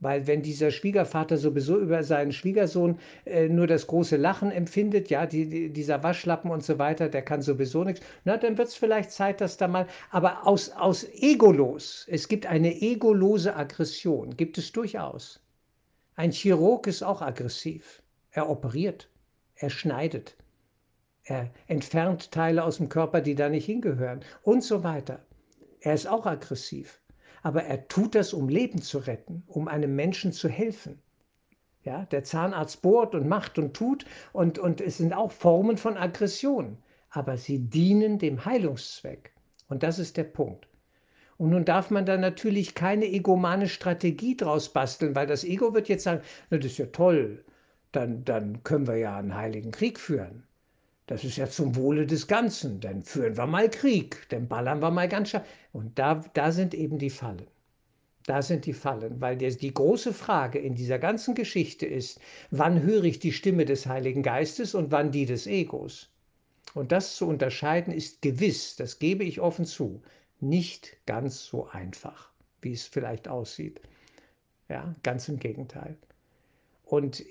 Weil 0.00 0.26
wenn 0.26 0.42
dieser 0.42 0.70
Schwiegervater 0.70 1.36
sowieso 1.36 1.78
über 1.78 2.02
seinen 2.02 2.32
Schwiegersohn 2.32 2.98
äh, 3.26 3.48
nur 3.48 3.66
das 3.66 3.86
große 3.86 4.16
Lachen 4.16 4.50
empfindet, 4.50 5.10
ja, 5.10 5.26
die, 5.26 5.48
die, 5.48 5.70
dieser 5.70 6.02
Waschlappen 6.02 6.50
und 6.50 6.64
so 6.64 6.78
weiter, 6.78 7.08
der 7.08 7.22
kann 7.22 7.42
sowieso 7.42 7.84
nichts, 7.84 8.00
na, 8.24 8.38
dann 8.38 8.56
wird 8.56 8.68
es 8.68 8.74
vielleicht 8.74 9.10
Zeit, 9.12 9.40
dass 9.40 9.58
da 9.58 9.68
mal, 9.68 9.86
aber 10.10 10.46
aus, 10.46 10.70
aus 10.70 11.06
egolos, 11.12 12.06
es 12.08 12.28
gibt 12.28 12.46
eine 12.46 12.80
egolose 12.80 13.54
Aggression, 13.54 14.36
gibt 14.36 14.56
es 14.56 14.72
durchaus. 14.72 15.40
Ein 16.16 16.32
Chirurg 16.32 16.86
ist 16.86 17.02
auch 17.02 17.22
aggressiv. 17.22 18.02
Er 18.30 18.48
operiert, 18.48 19.08
er 19.54 19.70
schneidet, 19.70 20.36
er 21.24 21.50
entfernt 21.66 22.30
Teile 22.30 22.64
aus 22.64 22.78
dem 22.78 22.88
Körper, 22.88 23.20
die 23.20 23.34
da 23.34 23.48
nicht 23.48 23.66
hingehören 23.66 24.20
und 24.42 24.64
so 24.64 24.82
weiter. 24.82 25.20
Er 25.80 25.94
ist 25.94 26.06
auch 26.06 26.26
aggressiv, 26.26 27.00
aber 27.42 27.64
er 27.64 27.88
tut 27.88 28.14
das, 28.14 28.32
um 28.32 28.48
Leben 28.48 28.82
zu 28.82 28.98
retten, 28.98 29.42
um 29.46 29.68
einem 29.68 29.94
Menschen 29.96 30.32
zu 30.32 30.48
helfen. 30.48 30.98
Ja, 31.82 32.04
der 32.06 32.24
Zahnarzt 32.24 32.82
bohrt 32.82 33.14
und 33.14 33.26
macht 33.26 33.58
und 33.58 33.74
tut 33.74 34.04
und, 34.32 34.58
und 34.58 34.80
es 34.80 34.98
sind 34.98 35.14
auch 35.14 35.32
Formen 35.32 35.78
von 35.78 35.96
Aggression, 35.96 36.76
aber 37.08 37.38
sie 37.38 37.58
dienen 37.58 38.18
dem 38.18 38.44
Heilungszweck. 38.44 39.32
Und 39.68 39.82
das 39.82 39.98
ist 39.98 40.16
der 40.16 40.24
Punkt. 40.24 40.68
Und 41.38 41.50
nun 41.50 41.64
darf 41.64 41.90
man 41.90 42.04
da 42.04 42.18
natürlich 42.18 42.74
keine 42.74 43.06
egomane 43.06 43.66
Strategie 43.66 44.36
draus 44.36 44.68
basteln, 44.68 45.14
weil 45.14 45.26
das 45.26 45.42
Ego 45.42 45.72
wird 45.72 45.88
jetzt 45.88 46.04
sagen, 46.04 46.20
na, 46.50 46.58
das 46.58 46.72
ist 46.72 46.78
ja 46.78 46.86
toll, 46.86 47.44
dann, 47.92 48.26
dann 48.26 48.62
können 48.62 48.86
wir 48.86 48.96
ja 48.96 49.16
einen 49.16 49.34
heiligen 49.34 49.70
Krieg 49.70 49.98
führen. 49.98 50.42
Das 51.10 51.24
ist 51.24 51.38
ja 51.38 51.50
zum 51.50 51.74
Wohle 51.74 52.06
des 52.06 52.28
Ganzen. 52.28 52.78
Dann 52.78 53.02
führen 53.02 53.36
wir 53.36 53.46
mal 53.46 53.68
Krieg, 53.68 54.28
dann 54.28 54.46
ballern 54.46 54.80
wir 54.80 54.92
mal 54.92 55.08
ganz 55.08 55.30
scharf. 55.30 55.44
Und 55.72 55.98
da, 55.98 56.24
da 56.34 56.52
sind 56.52 56.72
eben 56.72 56.98
die 56.98 57.10
Fallen. 57.10 57.48
Da 58.26 58.42
sind 58.42 58.64
die 58.64 58.72
Fallen, 58.72 59.20
weil 59.20 59.36
die 59.36 59.74
große 59.74 60.14
Frage 60.14 60.60
in 60.60 60.76
dieser 60.76 61.00
ganzen 61.00 61.34
Geschichte 61.34 61.84
ist, 61.84 62.20
wann 62.52 62.82
höre 62.82 63.02
ich 63.02 63.18
die 63.18 63.32
Stimme 63.32 63.64
des 63.64 63.86
Heiligen 63.86 64.22
Geistes 64.22 64.76
und 64.76 64.92
wann 64.92 65.10
die 65.10 65.26
des 65.26 65.48
Egos. 65.48 66.10
Und 66.74 66.92
das 66.92 67.16
zu 67.16 67.26
unterscheiden 67.26 67.92
ist 67.92 68.22
gewiss, 68.22 68.76
das 68.76 69.00
gebe 69.00 69.24
ich 69.24 69.40
offen 69.40 69.64
zu, 69.64 70.02
nicht 70.38 70.96
ganz 71.06 71.44
so 71.44 71.66
einfach, 71.66 72.30
wie 72.62 72.72
es 72.72 72.86
vielleicht 72.86 73.26
aussieht. 73.26 73.80
Ja, 74.68 74.94
ganz 75.02 75.28
im 75.28 75.40
Gegenteil. 75.40 75.96
Und 76.90 77.24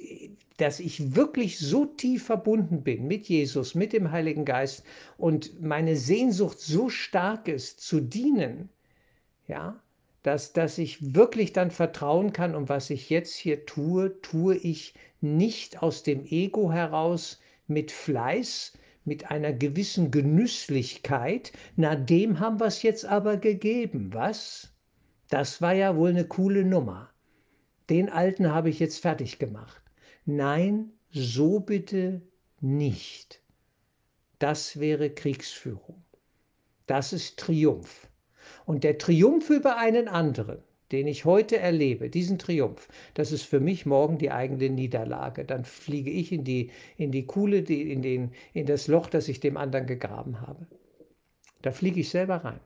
dass 0.55 0.79
ich 0.79 1.17
wirklich 1.17 1.59
so 1.59 1.85
tief 1.85 2.23
verbunden 2.27 2.81
bin 2.81 3.07
mit 3.07 3.27
Jesus, 3.27 3.75
mit 3.75 3.91
dem 3.91 4.09
Heiligen 4.09 4.45
Geist 4.45 4.85
und 5.17 5.61
meine 5.61 5.97
Sehnsucht 5.97 6.61
so 6.61 6.87
stark 6.87 7.49
ist, 7.49 7.81
zu 7.81 7.99
dienen, 7.99 8.69
ja, 9.49 9.77
dass, 10.23 10.53
dass 10.53 10.77
ich 10.77 11.13
wirklich 11.13 11.51
dann 11.51 11.71
vertrauen 11.71 12.31
kann, 12.31 12.55
und 12.55 12.69
was 12.69 12.89
ich 12.89 13.09
jetzt 13.09 13.35
hier 13.35 13.65
tue, 13.65 14.21
tue 14.21 14.55
ich 14.55 14.93
nicht 15.19 15.83
aus 15.83 16.03
dem 16.03 16.25
Ego 16.25 16.71
heraus 16.71 17.41
mit 17.67 17.91
Fleiß, 17.91 18.77
mit 19.03 19.29
einer 19.29 19.51
gewissen 19.51 20.09
Genüsslichkeit, 20.09 21.51
na 21.75 21.97
dem 21.97 22.39
haben 22.39 22.61
wir 22.61 22.67
es 22.67 22.81
jetzt 22.81 23.03
aber 23.03 23.35
gegeben, 23.35 24.11
was? 24.13 24.71
Das 25.27 25.61
war 25.61 25.73
ja 25.73 25.97
wohl 25.97 26.11
eine 26.11 26.25
coole 26.25 26.63
Nummer. 26.63 27.08
Den 27.89 28.09
alten 28.09 28.51
habe 28.51 28.69
ich 28.69 28.79
jetzt 28.79 28.99
fertig 28.99 29.39
gemacht. 29.39 29.81
Nein, 30.25 30.91
so 31.11 31.59
bitte 31.59 32.21
nicht. 32.61 33.41
Das 34.37 34.79
wäre 34.79 35.09
Kriegsführung. 35.09 36.03
Das 36.85 37.13
ist 37.13 37.37
Triumph. 37.39 38.07
Und 38.65 38.83
der 38.83 38.97
Triumph 38.97 39.49
über 39.49 39.77
einen 39.77 40.07
anderen, 40.07 40.59
den 40.91 41.07
ich 41.07 41.25
heute 41.25 41.57
erlebe, 41.57 42.09
diesen 42.09 42.39
Triumph, 42.39 42.87
das 43.13 43.31
ist 43.31 43.43
für 43.43 43.59
mich 43.59 43.85
morgen 43.85 44.17
die 44.17 44.31
eigene 44.31 44.69
Niederlage. 44.69 45.45
Dann 45.45 45.65
fliege 45.65 46.11
ich 46.11 46.31
in 46.31 46.43
die, 46.43 46.71
in 46.97 47.11
die 47.11 47.25
Kuhle, 47.25 47.63
die, 47.63 47.91
in, 47.91 48.01
den, 48.01 48.31
in 48.53 48.65
das 48.65 48.87
Loch, 48.87 49.07
das 49.07 49.27
ich 49.27 49.39
dem 49.39 49.57
anderen 49.57 49.87
gegraben 49.87 50.41
habe. 50.41 50.67
Da 51.61 51.71
fliege 51.71 51.99
ich 51.99 52.09
selber 52.09 52.37
rein. 52.37 52.59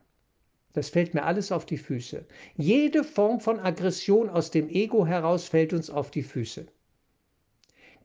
Das 0.74 0.90
fällt 0.90 1.14
mir 1.14 1.24
alles 1.24 1.52
auf 1.52 1.66
die 1.66 1.78
Füße. 1.78 2.26
Jede 2.56 3.04
Form 3.04 3.40
von 3.40 3.60
Aggression 3.60 4.30
aus 4.30 4.52
dem 4.52 4.70
Ego 4.70 5.06
heraus 5.06 5.48
fällt 5.48 5.72
uns 5.72 5.90
auf 5.90 6.12
die 6.12 6.24
Füße. 6.24 6.66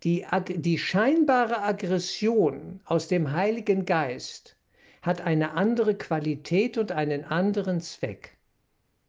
Die, 0.04 0.24
die 0.48 0.78
scheinbare 0.78 1.62
Aggression 1.62 2.80
aus 2.84 3.08
dem 3.08 3.32
Heiligen 3.32 3.84
Geist 3.84 4.56
hat 5.02 5.22
eine 5.22 5.52
andere 5.52 5.96
Qualität 5.96 6.78
und 6.78 6.92
einen 6.92 7.24
anderen 7.24 7.80
Zweck. 7.80 8.36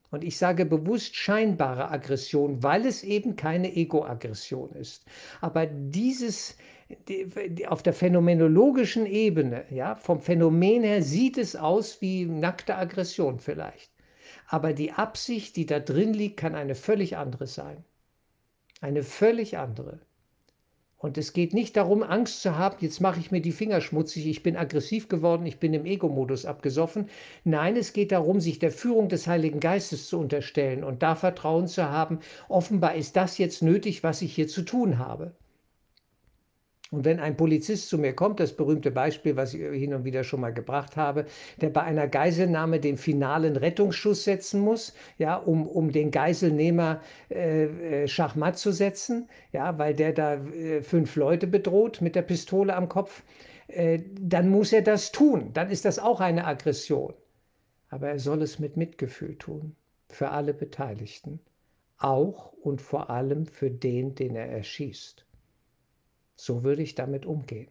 Und 0.10 0.24
ich 0.24 0.38
sage 0.38 0.66
bewusst 0.66 1.16
scheinbare 1.16 1.92
Aggression, 1.92 2.64
weil 2.64 2.86
es 2.86 3.04
eben 3.04 3.36
keine 3.36 3.76
Ego-Aggression 3.76 4.72
ist. 4.72 5.06
Aber 5.42 5.68
dieses 5.68 6.58
auf 7.68 7.84
der 7.84 7.94
phänomenologischen 7.94 9.06
Ebene, 9.06 9.66
ja, 9.70 9.96
vom 9.96 10.22
Phänomen 10.22 10.84
her 10.84 11.04
sieht 11.04 11.38
es 11.38 11.56
aus 11.56 12.02
wie 12.02 12.26
nackte 12.26 12.76
Aggression 12.76 13.40
vielleicht. 13.40 13.92
Aber 14.48 14.74
die 14.74 14.92
Absicht, 14.92 15.56
die 15.56 15.68
da 15.68 15.80
drin 15.80 16.14
liegt, 16.14 16.38
kann 16.38 16.56
eine 16.56 16.74
völlig 16.74 17.18
andere 17.18 17.46
sein. 17.46 17.84
Eine 18.82 19.04
völlig 19.04 19.58
andere. 19.58 20.00
Und 20.98 21.18
es 21.18 21.32
geht 21.32 21.54
nicht 21.54 21.78
darum, 21.78 22.04
Angst 22.04 22.42
zu 22.42 22.58
haben, 22.58 22.76
jetzt 22.82 23.00
mache 23.00 23.20
ich 23.20 23.32
mir 23.32 23.42
die 23.42 23.54
Finger 23.54 23.80
schmutzig, 23.80 24.28
ich 24.28 24.44
bin 24.44 24.58
aggressiv 24.58 25.08
geworden, 25.08 25.46
ich 25.46 25.60
bin 25.60 25.74
im 25.74 25.86
Ego-Modus 25.86 26.46
abgesoffen. 26.46 27.10
Nein, 27.46 27.78
es 27.78 27.94
geht 27.94 28.12
darum, 28.12 28.42
sich 28.42 28.60
der 28.60 28.72
Führung 28.72 29.08
des 29.08 29.28
Heiligen 29.28 29.62
Geistes 29.62 30.08
zu 30.08 30.20
unterstellen 30.20 30.84
und 30.84 31.02
da 31.02 31.16
Vertrauen 31.16 31.68
zu 31.68 31.90
haben, 31.90 32.20
offenbar 32.50 32.96
ist 32.96 33.16
das 33.16 33.38
jetzt 33.38 33.62
nötig, 33.62 34.04
was 34.04 34.22
ich 34.22 34.34
hier 34.34 34.50
zu 34.50 34.64
tun 34.64 34.98
habe. 34.98 35.36
Und 36.92 37.06
wenn 37.06 37.20
ein 37.20 37.38
Polizist 37.38 37.88
zu 37.88 38.00
mir 38.00 38.16
kommt, 38.16 38.40
das 38.40 38.56
berühmte 38.56 38.90
Beispiel, 38.90 39.36
was 39.36 39.54
ich 39.54 39.62
hin 39.62 39.94
und 39.94 40.06
wieder 40.06 40.24
schon 40.24 40.42
mal 40.42 40.54
gebracht 40.54 40.98
habe, 40.98 41.26
der 41.62 41.70
bei 41.70 41.84
einer 41.84 42.08
Geiselnahme 42.08 42.80
den 42.80 42.98
finalen 42.98 43.58
Rettungsschuss 43.58 44.24
setzen 44.24 44.62
muss, 44.62 44.96
ja, 45.20 45.36
um, 45.36 45.68
um 45.68 45.92
den 45.92 46.10
Geiselnehmer 46.10 47.02
äh, 47.30 47.66
äh, 47.66 48.08
Schachmatt 48.08 48.58
zu 48.58 48.72
setzen, 48.72 49.30
ja, 49.52 49.78
weil 49.78 49.94
der 49.94 50.14
da 50.14 50.36
äh, 50.36 50.82
fünf 50.82 51.16
Leute 51.16 51.46
bedroht 51.46 52.02
mit 52.02 52.16
der 52.16 52.24
Pistole 52.24 52.76
am 52.76 52.90
Kopf, 52.90 53.22
äh, 53.68 54.00
dann 54.20 54.50
muss 54.50 54.74
er 54.74 54.82
das 54.82 55.12
tun. 55.12 55.52
Dann 55.54 55.70
ist 55.70 55.86
das 55.86 56.00
auch 56.00 56.22
eine 56.22 56.46
Aggression. 56.46 57.14
Aber 57.90 58.10
er 58.10 58.20
soll 58.20 58.42
es 58.42 58.58
mit 58.58 58.78
Mitgefühl 58.78 59.38
tun, 59.38 59.76
für 60.10 60.30
alle 60.32 60.56
Beteiligten, 60.56 61.40
auch 62.00 62.54
und 62.54 62.82
vor 62.82 63.12
allem 63.12 63.46
für 63.46 63.70
den, 63.70 64.16
den 64.16 64.36
er 64.36 64.48
erschießt. 64.48 65.26
So 66.42 66.64
würde 66.64 66.82
ich 66.82 66.96
damit 66.96 67.26
umgehen. 67.26 67.70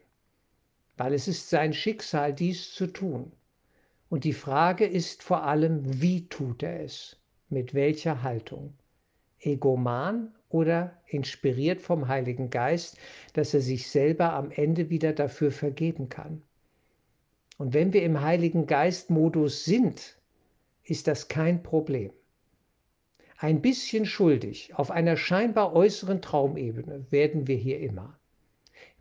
Weil 0.98 1.14
es 1.14 1.26
ist 1.26 1.48
sein 1.48 1.72
Schicksal, 1.72 2.34
dies 2.34 2.75
zu 2.75 2.87
tun. 2.87 3.32
Und 4.10 4.25
die 4.25 4.34
Frage 4.34 4.84
ist 4.84 5.22
vor 5.22 5.44
allem, 5.44 6.02
wie 6.02 6.28
tut 6.28 6.62
er 6.62 6.84
es? 6.84 7.16
Mit 7.48 7.72
welcher 7.72 8.22
Haltung? 8.22 8.75
Egoman 9.40 10.34
oder 10.50 11.00
inspiriert 11.06 11.80
vom 11.80 12.08
Heiligen 12.08 12.50
Geist, 12.50 12.98
dass 13.32 13.54
er 13.54 13.62
sich 13.62 13.88
selber 13.88 14.34
am 14.34 14.50
Ende 14.50 14.90
wieder 14.90 15.14
dafür 15.14 15.50
vergeben 15.50 16.10
kann? 16.10 16.42
Und 17.56 17.72
wenn 17.72 17.94
wir 17.94 18.02
im 18.02 18.20
Heiligen 18.20 18.66
Geist-Modus 18.66 19.64
sind, 19.64 20.20
ist 20.84 21.06
das 21.06 21.28
kein 21.28 21.62
Problem. 21.62 22.12
Ein 23.38 23.62
bisschen 23.62 24.04
schuldig 24.04 24.75
auf 24.75 24.90
einer 24.90 25.16
scheinbar 25.16 25.72
äußeren 25.72 26.20
Traumebene 26.20 27.10
werden 27.10 27.46
wir 27.46 27.56
hier 27.56 27.80
immer. 27.80 28.18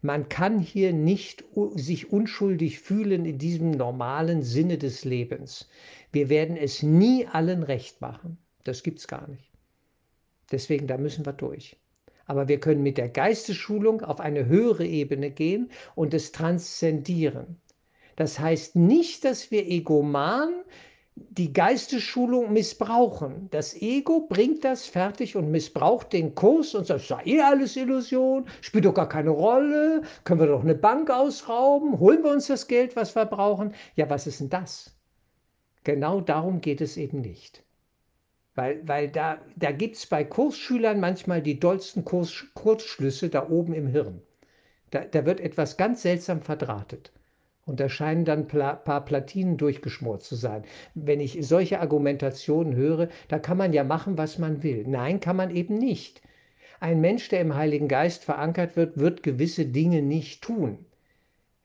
Man 0.02 0.30
kann 0.30 0.60
hier 0.60 0.94
nicht 0.94 1.44
sich 1.76 2.12
unschuldig 2.12 2.80
fühlen 2.80 3.26
in 3.26 3.40
diesem 3.40 3.72
normalen 3.72 4.44
Sinne 4.44 4.78
des 4.78 5.06
Lebens. 5.06 5.70
Wir 6.12 6.30
werden 6.30 6.56
es 6.56 6.84
nie 6.84 7.26
allen 7.26 7.64
recht 7.64 8.00
machen. 8.00 8.38
Das 8.64 8.84
gibt 8.84 9.00
es 9.00 9.08
gar 9.08 9.28
nicht. 9.28 9.52
Deswegen, 10.52 10.88
da 10.88 10.98
müssen 10.98 11.26
wir 11.26 11.34
durch. 11.34 11.78
Aber 12.26 12.48
wir 12.48 12.60
können 12.60 12.84
mit 12.84 12.98
der 12.98 13.10
Geistesschulung 13.10 14.02
auf 14.02 14.20
eine 14.20 14.46
höhere 14.46 14.86
Ebene 14.86 15.32
gehen 15.32 15.72
und 15.96 16.14
es 16.14 16.32
transzendieren. 16.32 17.60
Das 18.16 18.40
heißt 18.40 18.76
nicht, 18.76 19.26
dass 19.26 19.52
wir 19.52 19.68
egoman 19.68 20.54
die 21.30 21.54
Geistesschulung 21.54 22.54
missbrauchen. 22.54 23.48
Das 23.52 23.76
Ego 23.76 24.28
bringt 24.28 24.64
das 24.64 24.86
fertig 24.86 25.36
und 25.36 25.52
missbraucht 25.52 26.14
den 26.14 26.36
Kurs 26.36 26.76
und 26.76 26.86
sagt, 26.86 27.02
sei 27.02 27.22
eh 27.26 27.42
alles 27.42 27.76
Illusion, 27.76 28.46
spielt 28.62 28.86
doch 28.86 28.94
gar 28.94 29.10
keine 29.10 29.32
Rolle, 29.32 30.04
können 30.24 30.40
wir 30.40 30.48
doch 30.48 30.64
eine 30.64 30.76
Bank 30.76 31.10
ausrauben, 31.10 32.00
holen 32.00 32.24
wir 32.24 32.32
uns 32.32 32.48
das 32.48 32.68
Geld, 32.68 32.96
was 32.96 33.16
wir 33.16 33.26
brauchen. 33.26 33.74
Ja, 33.96 34.10
was 34.10 34.28
ist 34.28 34.40
denn 34.40 34.50
das? 34.50 34.96
Genau 35.84 36.22
darum 36.22 36.62
geht 36.62 36.82
es 36.82 36.98
eben 36.98 37.22
nicht. 37.22 37.64
Weil, 38.56 38.88
weil 38.88 39.10
da, 39.10 39.40
da 39.56 39.72
gibt 39.72 39.98
es 39.98 40.06
bei 40.06 40.24
Kursschülern 40.24 41.00
manchmal 41.00 41.42
die 41.42 41.60
dollsten 41.60 42.04
Kurs, 42.04 42.46
Kurzschlüsse 42.54 43.30
da 43.30 43.50
oben 43.50 43.74
im 43.74 43.88
Hirn. 43.88 44.22
Da, 44.90 45.02
da 45.06 45.26
wird 45.26 45.40
etwas 45.40 45.78
ganz 45.78 46.02
seltsam 46.02 46.42
verdrahtet. 46.42 47.12
Und 47.68 47.82
da 47.82 47.90
scheinen 47.90 48.24
dann 48.24 48.48
ein 48.50 48.84
paar 48.84 49.06
Platinen 49.06 49.58
durchgeschmort 49.58 50.24
zu 50.24 50.36
sein. 50.36 50.64
Wenn 50.96 51.20
ich 51.20 51.38
solche 51.46 51.82
Argumentationen 51.82 52.76
höre, 52.76 53.10
da 53.28 53.40
kann 53.40 53.58
man 53.58 53.74
ja 53.74 53.84
machen, 53.84 54.18
was 54.18 54.40
man 54.40 54.64
will. 54.64 54.86
Nein, 54.88 55.20
kann 55.20 55.36
man 55.36 55.54
eben 55.54 55.78
nicht. 55.78 56.22
Ein 56.80 57.02
Mensch, 57.02 57.28
der 57.28 57.42
im 57.42 57.56
Heiligen 57.56 57.90
Geist 57.90 58.24
verankert 58.24 58.78
wird, 58.78 58.98
wird 58.98 59.22
gewisse 59.22 59.66
Dinge 59.66 60.02
nicht 60.02 60.44
tun. 60.44 60.86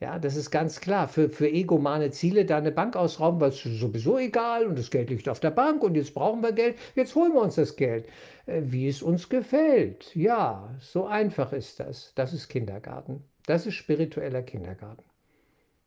Ja, 0.01 0.19
das 0.19 0.35
ist 0.35 0.51
ganz 0.51 0.81
klar. 0.81 1.07
Für, 1.07 1.31
für 1.31 1.49
egomane 1.49 2.11
Ziele 2.11 2.45
da 2.45 2.57
eine 2.57 2.73
Bank 2.73 2.97
ausrauben, 2.97 3.41
weil 3.41 3.51
es 3.51 3.63
sowieso 3.63 4.19
egal 4.19 4.67
und 4.67 4.77
das 4.77 4.91
Geld 4.91 5.11
liegt 5.11 5.29
auf 5.29 5.39
der 5.39 5.53
Bank 5.53 5.85
und 5.85 5.95
jetzt 5.95 6.15
brauchen 6.15 6.43
wir 6.43 6.51
Geld, 6.51 6.77
jetzt 6.97 7.15
holen 7.15 7.33
wir 7.33 7.43
uns 7.43 7.55
das 7.55 7.77
Geld, 7.77 8.07
äh, 8.47 8.63
wie 8.65 8.89
es 8.89 9.03
uns 9.03 9.29
gefällt. 9.29 10.17
Ja, 10.17 10.75
so 10.81 11.07
einfach 11.07 11.53
ist 11.53 11.79
das. 11.79 12.13
Das 12.17 12.33
ist 12.33 12.49
Kindergarten. 12.49 13.23
Das 13.47 13.67
ist 13.67 13.75
spiritueller 13.75 14.43
Kindergarten. 14.43 15.05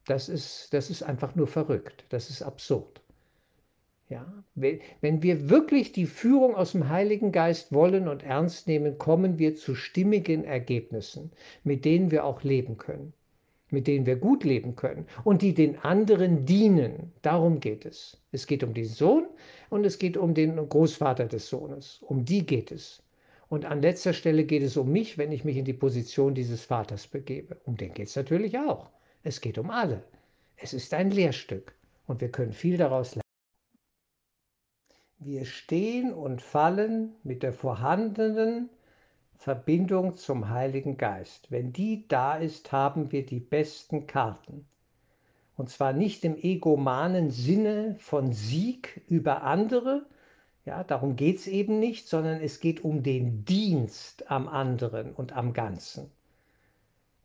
Das 0.06 0.30
ist, 0.30 0.74
das 0.74 0.90
ist 0.90 1.04
einfach 1.04 1.36
nur 1.36 1.48
verrückt. 1.48 2.06
Das 2.10 2.30
ist 2.30 2.42
absurd. 2.42 3.02
Ja, 4.08 4.32
wenn 4.54 5.24
wir 5.24 5.50
wirklich 5.50 5.92
die 5.92 6.06
Führung 6.06 6.56
aus 6.56 6.74
dem 6.74 6.90
Heiligen 6.90 7.32
Geist 7.32 7.74
wollen 7.74 8.08
und 8.08 8.22
ernst 8.22 8.68
nehmen, 8.68 9.00
kommen 9.00 9.40
wir 9.40 9.56
zu 9.56 9.74
stimmigen 9.74 10.44
Ergebnissen, 10.44 11.32
mit 11.64 11.86
denen 11.86 12.12
wir 12.12 12.24
auch 12.24 12.44
leben 12.44 12.78
können, 12.78 13.14
mit 13.72 13.88
denen 13.88 14.06
wir 14.06 14.18
gut 14.18 14.44
leben 14.44 14.76
können 14.76 15.08
und 15.24 15.42
die 15.42 15.56
den 15.56 15.80
anderen 15.80 16.46
dienen. 16.46 17.14
Darum 17.24 17.60
geht 17.60 17.84
es. 17.84 18.22
Es 18.32 18.46
geht 18.46 18.64
um 18.64 18.76
den 18.76 18.86
Sohn 18.86 19.26
und 19.72 19.88
es 19.88 19.98
geht 19.98 20.18
um 20.18 20.36
den 20.36 20.56
Großvater 20.56 21.26
des 21.26 21.50
Sohnes. 21.50 22.00
Um 22.04 22.26
die 22.26 22.46
geht 22.46 22.72
es. 22.72 23.02
Und 23.50 23.66
an 23.66 23.82
letzter 23.82 24.14
Stelle 24.14 24.44
geht 24.46 24.62
es 24.62 24.78
um 24.78 24.92
mich, 24.92 25.18
wenn 25.18 25.32
ich 25.32 25.44
mich 25.44 25.58
in 25.58 25.66
die 25.66 25.74
Position 25.74 26.36
dieses 26.36 26.64
Vaters 26.64 27.08
begebe. 27.08 27.60
Um 27.66 27.76
den 27.76 27.92
geht 27.92 28.10
es 28.10 28.16
natürlich 28.16 28.56
auch. 28.60 28.92
Es 29.28 29.42
geht 29.42 29.58
um 29.58 29.72
alle. 29.72 30.04
Es 30.56 30.76
ist 30.76 30.94
ein 30.94 31.10
Lehrstück 31.10 31.74
und 32.06 32.22
wir 32.22 32.30
können 32.30 32.54
viel 32.54 32.78
daraus 32.78 33.16
lernen. 33.16 33.24
Wir 35.18 35.46
stehen 35.46 36.14
und 36.14 36.44
fallen 36.44 37.16
mit 37.24 37.42
der 37.42 37.52
vorhandenen 37.52 38.70
Verbindung 39.34 40.16
zum 40.16 40.50
Heiligen 40.50 40.98
Geist. 40.98 41.50
Wenn 41.50 41.74
die 41.74 42.08
da 42.08 42.36
ist, 42.36 42.72
haben 42.72 43.12
wir 43.12 43.26
die 43.26 43.40
besten 43.40 44.06
Karten. 44.06 44.68
Und 45.58 45.72
zwar 45.72 45.92
nicht 45.92 46.24
im 46.24 46.38
egomanen 46.38 47.32
Sinne 47.32 47.96
von 47.98 48.32
Sieg 48.32 49.02
über 49.08 49.42
andere, 49.42 50.06
ja, 50.66 50.84
darum 50.84 51.16
geht 51.16 51.38
es 51.40 51.48
eben 51.48 51.80
nicht, 51.80 52.08
sondern 52.08 52.42
es 52.42 52.60
geht 52.60 52.84
um 52.84 53.02
den 53.02 53.44
Dienst 53.44 54.30
am 54.30 54.48
anderen 54.48 55.16
und 55.16 55.34
am 55.34 55.54
Ganzen 55.54 56.12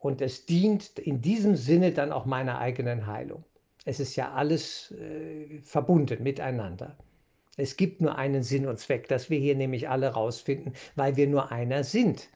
und 0.01 0.23
es 0.23 0.47
dient 0.47 0.99
in 0.99 1.21
diesem 1.21 1.55
Sinne 1.55 1.93
dann 1.93 2.11
auch 2.11 2.25
meiner 2.25 2.59
eigenen 2.59 3.07
Heilung. 3.07 3.45
Es 3.85 4.01
ist 4.01 4.17
ja 4.17 4.33
alles 4.33 4.91
äh, 4.93 5.61
verbunden 5.61 6.23
miteinander. 6.23 6.97
Es 7.57 7.77
gibt 7.77 8.01
nur 8.01 8.17
einen 8.17 8.43
Sinn 8.43 8.67
und 8.67 8.79
Zweck, 8.79 9.09
dass 9.09 9.29
wir 9.29 9.39
hier 9.39 9.55
nämlich 9.55 9.89
alle 9.89 10.09
rausfinden, 10.09 10.73
weil 10.97 11.17
wir 11.17 11.29
nur 11.29 11.53
einer 11.53 11.85
sind. 11.85 12.31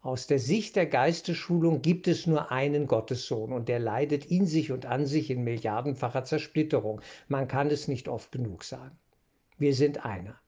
Aus 0.00 0.26
der 0.26 0.40
Sicht 0.40 0.74
der 0.74 0.86
Geistesschulung 0.86 1.82
gibt 1.82 2.08
es 2.08 2.26
nur 2.26 2.50
einen 2.50 2.88
Gottessohn 2.88 3.52
und 3.52 3.68
der 3.68 3.78
leidet 3.78 4.26
in 4.26 4.46
sich 4.46 4.72
und 4.72 4.86
an 4.86 5.06
sich 5.06 5.30
in 5.30 5.44
milliardenfacher 5.44 6.24
Zersplitterung. 6.24 7.00
Man 7.28 7.46
kann 7.46 7.70
es 7.70 7.86
nicht 7.86 8.08
oft 8.08 8.32
genug 8.32 8.64
sagen. 8.64 8.98
Wir 9.56 9.74
sind 9.74 10.04
einer. 10.04 10.40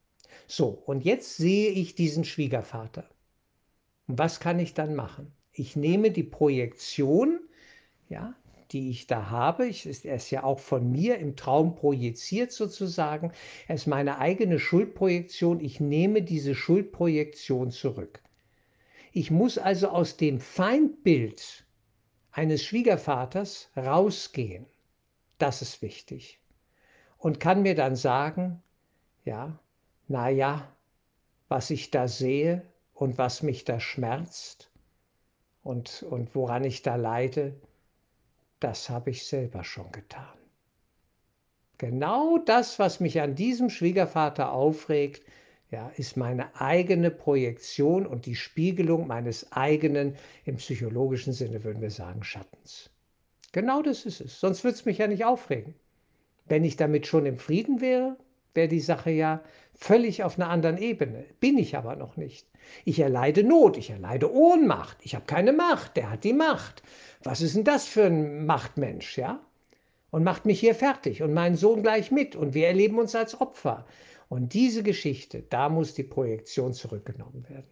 So, 0.47 0.67
und 0.67 1.05
jetzt 1.05 1.37
sehe 1.37 1.69
ich 1.71 1.95
diesen 1.95 2.25
Schwiegervater. 2.25 3.05
Was 4.07 4.41
kann 4.41 4.59
ich 4.59 4.73
dann 4.73 4.95
machen? 4.95 5.31
Ich 5.53 5.75
nehme 5.75 6.11
die 6.11 6.23
Projektion, 6.23 7.39
ja, 8.09 8.35
die 8.71 8.89
ich 8.89 9.07
da 9.07 9.29
habe, 9.29 9.67
ich, 9.67 9.85
ist 9.85 10.31
ja 10.31 10.43
auch 10.43 10.59
von 10.59 10.91
mir 10.91 11.17
im 11.17 11.35
Traum 11.35 11.75
projiziert 11.75 12.51
sozusagen, 12.53 13.33
er 13.67 13.75
ist 13.75 13.87
meine 13.87 14.19
eigene 14.19 14.59
Schuldprojektion, 14.59 15.59
ich 15.59 15.79
nehme 15.79 16.21
diese 16.21 16.55
Schuldprojektion 16.55 17.71
zurück. 17.71 18.21
Ich 19.11 19.29
muss 19.29 19.57
also 19.57 19.89
aus 19.89 20.15
dem 20.15 20.39
Feindbild 20.39 21.65
eines 22.31 22.63
Schwiegervaters 22.63 23.69
rausgehen. 23.75 24.65
Das 25.37 25.61
ist 25.61 25.81
wichtig. 25.81 26.39
Und 27.17 27.41
kann 27.41 27.61
mir 27.61 27.75
dann 27.75 27.97
sagen, 27.97 28.63
ja, 29.25 29.59
naja, 30.07 30.71
was 31.49 31.69
ich 31.69 31.91
da 31.91 32.07
sehe 32.07 32.65
und 32.93 33.17
was 33.17 33.43
mich 33.43 33.65
da 33.65 33.81
schmerzt, 33.81 34.70
und, 35.63 36.03
und 36.03 36.35
woran 36.35 36.63
ich 36.63 36.81
da 36.81 36.95
leide, 36.95 37.55
das 38.59 38.89
habe 38.89 39.09
ich 39.09 39.25
selber 39.25 39.63
schon 39.63 39.91
getan. 39.91 40.37
Genau 41.77 42.37
das, 42.37 42.77
was 42.77 42.99
mich 42.99 43.21
an 43.21 43.35
diesem 43.35 43.69
Schwiegervater 43.69 44.51
aufregt, 44.51 45.23
ja, 45.71 45.89
ist 45.95 46.17
meine 46.17 46.53
eigene 46.59 47.09
Projektion 47.09 48.05
und 48.05 48.25
die 48.25 48.35
Spiegelung 48.35 49.07
meines 49.07 49.51
eigenen, 49.51 50.15
im 50.45 50.57
psychologischen 50.57 51.33
Sinne 51.33 51.63
würden 51.63 51.81
wir 51.81 51.89
sagen, 51.89 52.23
Schattens. 52.23 52.89
Genau 53.51 53.81
das 53.81 54.05
ist 54.05 54.21
es. 54.21 54.39
Sonst 54.39 54.63
würde 54.63 54.75
es 54.75 54.85
mich 54.85 54.97
ja 54.97 55.07
nicht 55.07 55.25
aufregen. 55.25 55.73
Wenn 56.45 56.63
ich 56.63 56.75
damit 56.75 57.07
schon 57.07 57.25
im 57.25 57.37
Frieden 57.37 57.81
wäre, 57.81 58.17
wäre 58.53 58.67
die 58.67 58.79
Sache 58.79 59.11
ja 59.11 59.41
völlig 59.73 60.23
auf 60.23 60.37
einer 60.37 60.49
anderen 60.49 60.77
Ebene. 60.77 61.25
Bin 61.39 61.57
ich 61.57 61.75
aber 61.75 61.95
noch 61.95 62.17
nicht. 62.17 62.47
Ich 62.85 62.99
erleide 62.99 63.43
Not, 63.43 63.77
ich 63.77 63.89
erleide 63.89 64.33
Ohnmacht. 64.33 64.97
Ich 65.01 65.15
habe 65.15 65.25
keine 65.25 65.53
Macht, 65.53 65.97
der 65.97 66.11
hat 66.11 66.23
die 66.23 66.33
Macht. 66.33 66.83
Was 67.23 67.41
ist 67.41 67.55
denn 67.55 67.63
das 67.63 67.87
für 67.87 68.05
ein 68.05 68.45
Machtmensch, 68.45 69.17
ja? 69.17 69.39
Und 70.11 70.23
macht 70.23 70.45
mich 70.45 70.59
hier 70.59 70.75
fertig 70.75 71.23
und 71.23 71.33
meinen 71.33 71.55
Sohn 71.55 71.83
gleich 71.83 72.11
mit 72.11 72.35
und 72.35 72.53
wir 72.53 72.67
erleben 72.67 72.99
uns 72.99 73.15
als 73.15 73.39
Opfer. 73.39 73.85
Und 74.27 74.53
diese 74.53 74.83
Geschichte, 74.83 75.43
da 75.49 75.69
muss 75.69 75.93
die 75.93 76.03
Projektion 76.03 76.73
zurückgenommen 76.73 77.45
werden. 77.49 77.69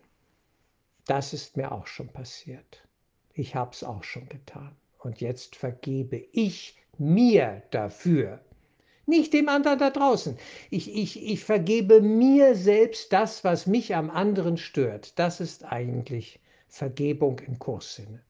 Das 1.06 1.34
ist 1.34 1.58
mir 1.58 1.72
auch 1.72 1.88
schon 1.88 2.10
passiert. 2.10 2.88
Ich 3.34 3.56
habe 3.56 3.72
es 3.72 3.84
auch 3.84 4.04
schon 4.04 4.28
getan. 4.30 4.76
Und 5.00 5.22
jetzt 5.22 5.56
vergebe 5.56 6.18
ich 6.32 6.78
mir 6.98 7.64
dafür 7.72 8.42
nicht 9.10 9.34
dem 9.34 9.50
anderen 9.50 9.80
da 9.80 9.90
draußen. 9.90 10.38
Ich, 10.70 10.96
ich, 10.96 11.22
ich 11.22 11.44
vergebe 11.44 12.02
mir 12.02 12.56
selbst 12.56 13.12
das, 13.12 13.44
was 13.44 13.68
mich 13.68 13.96
am 13.96 14.10
anderen 14.10 14.58
stört. 14.58 15.18
Das 15.20 15.42
ist 15.42 15.66
eigentlich 15.66 16.40
Vergebung 16.68 17.40
im 17.40 17.60
Kurssinne. 17.60 18.22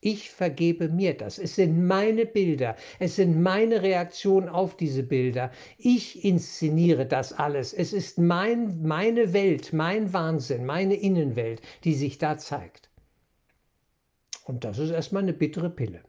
Ich 0.00 0.30
vergebe 0.30 0.88
mir 0.88 1.16
das. 1.16 1.38
Es 1.38 1.54
sind 1.54 1.86
meine 1.86 2.26
Bilder. 2.26 2.76
Es 2.98 3.16
sind 3.16 3.40
meine 3.40 3.82
Reaktionen 3.82 4.48
auf 4.50 4.76
diese 4.76 5.02
Bilder. 5.02 5.50
Ich 5.78 6.24
inszeniere 6.24 7.06
das 7.06 7.32
alles. 7.32 7.72
Es 7.72 7.92
ist 7.92 8.18
mein, 8.18 8.82
meine 8.82 9.32
Welt, 9.32 9.72
mein 9.72 10.12
Wahnsinn, 10.12 10.66
meine 10.66 10.94
Innenwelt, 10.94 11.62
die 11.84 11.94
sich 11.94 12.18
da 12.18 12.36
zeigt. 12.36 12.90
Und 14.44 14.64
das 14.64 14.78
ist 14.78 14.90
erstmal 14.90 15.22
eine 15.22 15.32
bittere 15.32 15.70
Pille. 15.70 16.02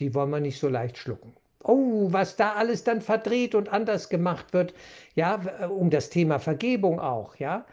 Die 0.00 0.14
wollen 0.14 0.30
wir 0.30 0.40
nicht 0.40 0.58
so 0.58 0.68
leicht 0.68 0.96
schlucken 0.96 1.34
Oh, 1.64 2.08
was 2.12 2.36
da 2.36 2.54
alles 2.54 2.84
dann 2.84 3.00
verdreht 3.00 3.54
und 3.54 3.72
anders 3.72 4.08
gemacht 4.08 4.52
wird, 4.52 4.74
ja, 5.14 5.68
um 5.68 5.90
das 5.90 6.10
Thema 6.10 6.38
Vergebung 6.38 7.00
auch, 7.00 7.36
ja. 7.36 7.66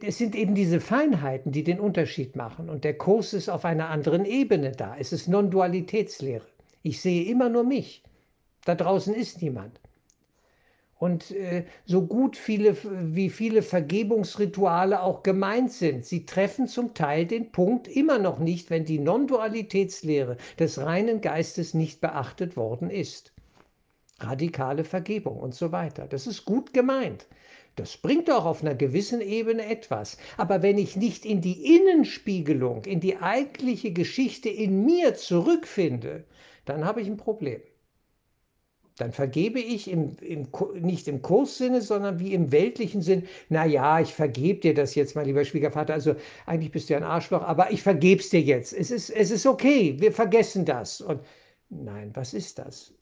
Es 0.00 0.18
sind 0.18 0.34
eben 0.34 0.54
diese 0.54 0.80
Feinheiten, 0.80 1.50
die 1.50 1.64
den 1.64 1.80
Unterschied 1.80 2.36
machen. 2.36 2.68
Und 2.68 2.84
der 2.84 2.98
Kurs 2.98 3.32
ist 3.32 3.48
auf 3.48 3.64
einer 3.64 3.88
anderen 3.88 4.26
Ebene 4.26 4.72
da. 4.72 4.96
Es 4.98 5.12
ist 5.12 5.28
Non-Dualitätslehre. 5.28 6.46
Ich 6.82 7.00
sehe 7.00 7.24
immer 7.24 7.48
nur 7.48 7.64
mich. 7.64 8.02
Da 8.64 8.74
draußen 8.74 9.14
ist 9.14 9.40
niemand. 9.40 9.80
Und 11.02 11.32
äh, 11.32 11.64
so 11.84 12.06
gut 12.06 12.36
viele, 12.36 12.76
wie 13.12 13.28
viele 13.28 13.62
Vergebungsrituale 13.62 15.02
auch 15.02 15.24
gemeint 15.24 15.72
sind, 15.72 16.06
sie 16.06 16.26
treffen 16.26 16.68
zum 16.68 16.94
Teil 16.94 17.26
den 17.26 17.50
Punkt 17.50 17.88
immer 17.88 18.20
noch 18.20 18.38
nicht, 18.38 18.70
wenn 18.70 18.84
die 18.84 19.00
Non-Dualitätslehre 19.00 20.36
des 20.60 20.78
reinen 20.78 21.20
Geistes 21.20 21.74
nicht 21.74 22.00
beachtet 22.00 22.56
worden 22.56 22.88
ist. 22.88 23.32
Radikale 24.20 24.84
Vergebung 24.84 25.40
und 25.40 25.56
so 25.56 25.72
weiter. 25.72 26.06
Das 26.06 26.28
ist 26.28 26.44
gut 26.44 26.72
gemeint. 26.72 27.26
Das 27.74 27.96
bringt 27.96 28.30
auch 28.30 28.44
auf 28.44 28.62
einer 28.62 28.76
gewissen 28.76 29.20
Ebene 29.20 29.66
etwas. 29.66 30.18
Aber 30.36 30.62
wenn 30.62 30.78
ich 30.78 30.94
nicht 30.94 31.24
in 31.24 31.40
die 31.40 31.74
Innenspiegelung, 31.78 32.84
in 32.84 33.00
die 33.00 33.16
eigentliche 33.16 33.92
Geschichte 33.92 34.50
in 34.50 34.84
mir 34.84 35.16
zurückfinde, 35.16 36.22
dann 36.64 36.84
habe 36.84 37.00
ich 37.00 37.08
ein 37.08 37.16
Problem 37.16 37.60
dann 38.98 39.12
vergebe 39.12 39.58
ich 39.58 39.90
im, 39.90 40.16
im, 40.20 40.48
nicht 40.74 41.08
im 41.08 41.22
Kurssinne, 41.22 41.80
sondern 41.80 42.18
wie 42.20 42.34
im 42.34 42.52
weltlichen 42.52 43.02
Sinn, 43.02 43.26
naja, 43.48 44.00
ich 44.00 44.14
vergebe 44.14 44.60
dir 44.60 44.74
das 44.74 44.94
jetzt, 44.94 45.16
mein 45.16 45.26
lieber 45.26 45.44
Schwiegervater, 45.44 45.94
also 45.94 46.14
eigentlich 46.46 46.72
bist 46.72 46.88
du 46.88 46.94
ja 46.94 46.98
ein 46.98 47.04
Arschloch, 47.04 47.42
aber 47.42 47.70
ich 47.72 47.82
vergebe 47.82 48.20
es 48.20 48.30
dir 48.30 48.40
jetzt. 48.40 48.72
Es 48.72 48.90
ist, 48.90 49.10
es 49.10 49.30
ist 49.30 49.46
okay, 49.46 49.96
wir 49.98 50.12
vergessen 50.12 50.64
das. 50.64 51.00
Und 51.00 51.20
nein, 51.70 52.10
was 52.14 52.34
ist 52.34 52.58
das? 52.58 52.92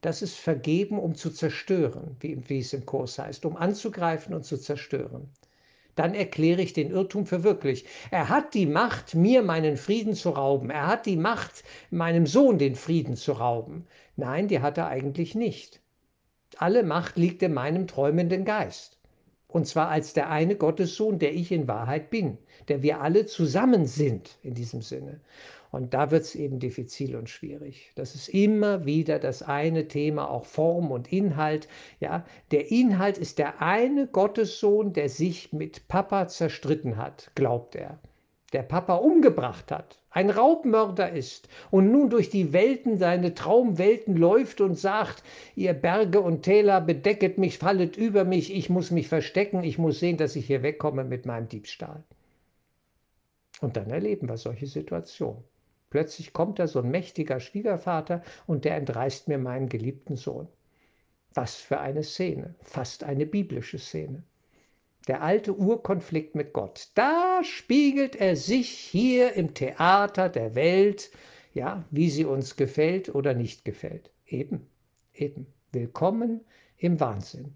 Das 0.00 0.22
ist 0.22 0.36
Vergeben, 0.36 0.98
um 0.98 1.14
zu 1.14 1.30
zerstören, 1.30 2.16
wie, 2.20 2.38
wie 2.48 2.60
es 2.60 2.72
im 2.72 2.86
Kurs 2.86 3.18
heißt, 3.18 3.44
um 3.44 3.56
anzugreifen 3.56 4.34
und 4.34 4.44
zu 4.44 4.56
zerstören 4.56 5.28
dann 6.00 6.14
erkläre 6.14 6.62
ich 6.62 6.72
den 6.72 6.90
Irrtum 6.90 7.26
für 7.26 7.44
wirklich. 7.44 7.84
Er 8.10 8.30
hat 8.30 8.54
die 8.54 8.64
Macht, 8.64 9.14
mir 9.14 9.42
meinen 9.42 9.76
Frieden 9.76 10.14
zu 10.14 10.30
rauben. 10.30 10.70
Er 10.70 10.86
hat 10.86 11.04
die 11.04 11.16
Macht, 11.16 11.62
meinem 11.90 12.26
Sohn 12.26 12.58
den 12.58 12.74
Frieden 12.74 13.16
zu 13.16 13.32
rauben. 13.32 13.86
Nein, 14.20 14.48
die 14.48 14.60
hat 14.60 14.76
er 14.76 14.88
eigentlich 14.88 15.34
nicht. 15.34 15.80
Alle 16.58 16.82
Macht 16.82 17.16
liegt 17.16 17.42
in 17.42 17.54
meinem 17.54 17.86
träumenden 17.86 18.44
Geist. 18.44 18.98
Und 19.48 19.66
zwar 19.66 19.88
als 19.88 20.12
der 20.12 20.28
eine 20.28 20.56
Gottessohn, 20.56 21.18
der 21.18 21.34
ich 21.34 21.50
in 21.50 21.66
Wahrheit 21.66 22.10
bin, 22.10 22.36
der 22.68 22.82
wir 22.82 23.00
alle 23.00 23.24
zusammen 23.24 23.86
sind 23.86 24.38
in 24.42 24.52
diesem 24.52 24.82
Sinne. 24.82 25.20
Und 25.70 25.94
da 25.94 26.10
wird 26.10 26.22
es 26.22 26.34
eben 26.34 26.58
diffizil 26.58 27.16
und 27.16 27.30
schwierig. 27.30 27.92
Das 27.94 28.14
ist 28.14 28.28
immer 28.28 28.84
wieder 28.84 29.18
das 29.18 29.42
eine 29.42 29.88
Thema, 29.88 30.28
auch 30.28 30.44
Form 30.44 30.90
und 30.90 31.10
Inhalt. 31.10 31.66
Ja, 31.98 32.26
der 32.50 32.70
Inhalt 32.70 33.16
ist 33.16 33.38
der 33.38 33.62
eine 33.62 34.06
Gottessohn, 34.06 34.92
der 34.92 35.08
sich 35.08 35.52
mit 35.52 35.88
Papa 35.88 36.28
zerstritten 36.28 36.98
hat, 36.98 37.30
glaubt 37.34 37.74
er. 37.74 37.98
Der 38.52 38.62
Papa 38.62 38.96
umgebracht 38.96 39.70
hat, 39.70 40.00
ein 40.10 40.28
Raubmörder 40.28 41.12
ist 41.12 41.48
und 41.70 41.92
nun 41.92 42.10
durch 42.10 42.30
die 42.30 42.52
Welten, 42.52 42.98
seine 42.98 43.34
Traumwelten 43.34 44.16
läuft 44.16 44.60
und 44.60 44.76
sagt, 44.76 45.22
ihr 45.54 45.72
Berge 45.72 46.20
und 46.20 46.42
Täler 46.42 46.80
bedecket 46.80 47.38
mich, 47.38 47.58
fallet 47.58 47.96
über 47.96 48.24
mich, 48.24 48.52
ich 48.52 48.68
muss 48.68 48.90
mich 48.90 49.06
verstecken, 49.06 49.62
ich 49.62 49.78
muss 49.78 50.00
sehen, 50.00 50.16
dass 50.16 50.34
ich 50.34 50.46
hier 50.46 50.64
wegkomme 50.64 51.04
mit 51.04 51.26
meinem 51.26 51.48
Diebstahl. 51.48 52.02
Und 53.60 53.76
dann 53.76 53.90
erleben 53.90 54.28
wir 54.28 54.36
solche 54.36 54.66
Situationen. 54.66 55.44
Plötzlich 55.90 56.32
kommt 56.32 56.58
da 56.58 56.66
so 56.66 56.80
ein 56.80 56.90
mächtiger 56.90 57.40
Schwiegervater 57.40 58.22
und 58.46 58.64
der 58.64 58.76
entreißt 58.76 59.28
mir 59.28 59.38
meinen 59.38 59.68
geliebten 59.68 60.16
Sohn. 60.16 60.48
Was 61.34 61.56
für 61.56 61.78
eine 61.78 62.02
Szene, 62.02 62.54
fast 62.62 63.04
eine 63.04 63.26
biblische 63.26 63.78
Szene. 63.78 64.24
Der 65.08 65.22
alte 65.22 65.56
Urkonflikt 65.56 66.34
mit 66.34 66.52
Gott. 66.52 66.90
Da 66.94 67.40
spiegelt 67.42 68.16
er 68.16 68.36
sich 68.36 68.68
hier 68.68 69.32
im 69.32 69.54
Theater 69.54 70.28
der 70.28 70.54
Welt, 70.54 71.10
ja, 71.54 71.84
wie 71.90 72.10
sie 72.10 72.26
uns 72.26 72.56
gefällt 72.56 73.14
oder 73.14 73.32
nicht 73.32 73.64
gefällt. 73.64 74.10
Eben, 74.26 74.66
eben. 75.14 75.46
Willkommen 75.72 76.42
im 76.76 77.00
Wahnsinn. 77.00 77.54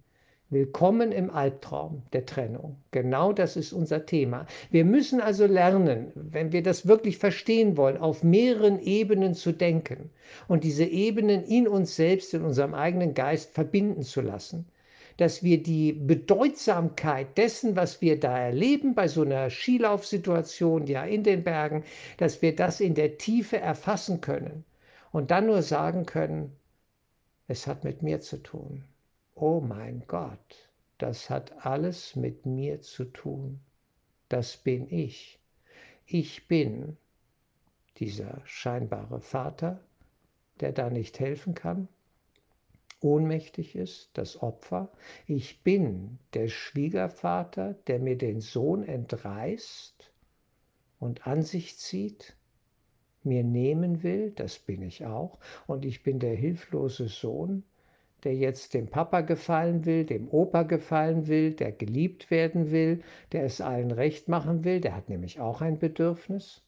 Willkommen 0.49 1.13
im 1.13 1.31
Albtraum 1.31 2.03
der 2.13 2.25
Trennung. 2.25 2.77
Genau 2.93 3.33
das 3.33 3.57
ist 3.57 3.73
unser 3.73 4.07
Thema. 4.07 4.47
Wir 4.71 4.85
müssen 4.87 5.21
also 5.21 5.47
lernen, 5.47 6.13
wenn 6.15 6.53
wir 6.53 6.63
das 6.63 6.87
wirklich 6.87 7.19
verstehen 7.19 7.77
wollen, 7.77 7.99
auf 7.99 8.23
mehreren 8.23 8.79
Ebenen 8.81 9.35
zu 9.35 9.53
denken 9.53 10.11
und 10.49 10.65
diese 10.65 10.85
Ebenen 10.85 11.45
in 11.45 11.69
uns 11.69 11.97
selbst, 11.97 12.33
in 12.33 12.43
unserem 12.43 12.73
eigenen 12.73 13.15
Geist 13.15 13.53
verbinden 13.53 14.03
zu 14.03 14.23
lassen. 14.23 14.67
Dass 15.17 15.43
wir 15.43 15.63
die 15.63 15.93
Bedeutsamkeit 15.93 17.39
dessen, 17.39 17.77
was 17.77 18.01
wir 18.01 18.19
da 18.19 18.39
erleben 18.39 18.95
bei 18.95 19.09
so 19.09 19.23
einer 19.23 19.51
Skilaufsituation, 19.51 20.87
ja 20.87 21.05
in 21.05 21.23
den 21.23 21.45
Bergen, 21.45 21.85
dass 22.17 22.43
wir 22.43 22.55
das 22.57 22.81
in 22.81 22.95
der 22.95 23.19
Tiefe 23.19 23.59
erfassen 23.59 24.21
können 24.21 24.65
und 25.13 25.31
dann 25.31 25.47
nur 25.47 25.63
sagen 25.63 26.07
können, 26.07 26.53
es 27.47 27.67
hat 27.67 27.85
mit 27.85 28.03
mir 28.03 28.21
zu 28.21 28.43
tun 28.43 28.85
oh 29.35 29.61
mein 29.61 30.05
Gott, 30.07 30.71
das 30.99 31.29
hat 31.29 31.67
alles 31.67 32.17
mit 32.17 32.47
mir 32.47 32.81
zu 32.81 33.05
tun. 33.05 33.61
Das 34.29 34.57
bin 34.57 34.89
ich. 34.91 35.41
Ich 36.07 36.49
bin 36.49 36.97
dieser 37.99 38.41
scheinbare 38.45 39.21
Vater, 39.21 39.81
der 40.61 40.73
da 40.73 40.91
nicht 40.91 41.19
helfen 41.21 41.55
kann, 41.55 41.89
ohnmächtig 43.05 43.77
ist, 43.77 44.11
das 44.15 44.43
Opfer. 44.43 44.91
Ich 45.27 45.63
bin 45.63 46.19
der 46.33 46.49
Schwiegervater, 46.49 47.75
der 47.87 48.01
mir 48.01 48.19
den 48.19 48.41
Sohn 48.41 48.83
entreißt 48.83 50.13
und 50.99 51.27
an 51.27 51.43
sich 51.43 51.79
zieht, 51.79 52.37
mir 53.23 53.45
nehmen 53.45 54.03
will, 54.03 54.31
das 54.33 54.59
bin 54.59 54.83
ich 54.83 55.07
auch. 55.07 55.39
Und 55.67 55.85
ich 55.85 56.03
bin 56.03 56.19
der 56.19 56.35
hilflose 56.35 57.09
Sohn, 57.09 57.65
der 58.25 58.35
jetzt 58.35 58.75
dem 58.75 58.89
Papa 58.89 59.21
gefallen 59.21 59.85
will, 59.85 60.05
dem 60.05 60.29
Opa 60.29 60.63
gefallen 60.63 61.27
will, 61.27 61.53
der 61.53 61.73
geliebt 61.73 62.31
werden 62.31 62.71
will, 62.71 63.03
der 63.33 63.45
es 63.45 63.61
allen 63.61 63.91
recht 63.91 64.29
machen 64.29 64.65
will, 64.65 64.81
der 64.81 64.97
hat 64.97 65.09
nämlich 65.09 65.41
auch 65.41 65.61
ein 65.61 65.79
Bedürfnis 65.79 66.63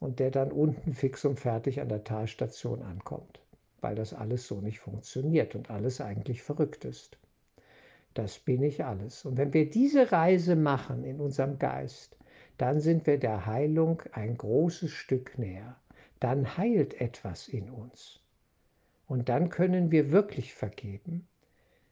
und 0.00 0.18
der 0.18 0.30
dann 0.30 0.52
unten 0.52 0.92
fix 0.92 1.24
und 1.24 1.38
fertig 1.38 1.80
an 1.80 1.88
der 1.88 2.04
Talstation 2.04 2.82
ankommt, 2.82 3.40
weil 3.86 3.94
das 3.94 4.12
alles 4.12 4.48
so 4.48 4.60
nicht 4.60 4.80
funktioniert 4.80 5.54
und 5.54 5.70
alles 5.70 6.00
eigentlich 6.00 6.42
verrückt 6.42 6.84
ist. 6.84 7.18
Das 8.14 8.40
bin 8.40 8.64
ich 8.64 8.84
alles. 8.84 9.24
Und 9.24 9.36
wenn 9.36 9.52
wir 9.52 9.70
diese 9.70 10.10
Reise 10.10 10.56
machen 10.56 11.04
in 11.04 11.20
unserem 11.20 11.60
Geist, 11.60 12.16
dann 12.58 12.80
sind 12.80 13.06
wir 13.06 13.16
der 13.16 13.46
Heilung 13.46 14.02
ein 14.10 14.36
großes 14.36 14.90
Stück 14.90 15.38
näher. 15.38 15.76
Dann 16.18 16.56
heilt 16.56 17.00
etwas 17.00 17.46
in 17.46 17.70
uns. 17.70 18.24
Und 19.06 19.28
dann 19.28 19.50
können 19.50 19.92
wir 19.92 20.10
wirklich 20.10 20.52
vergeben. 20.52 21.28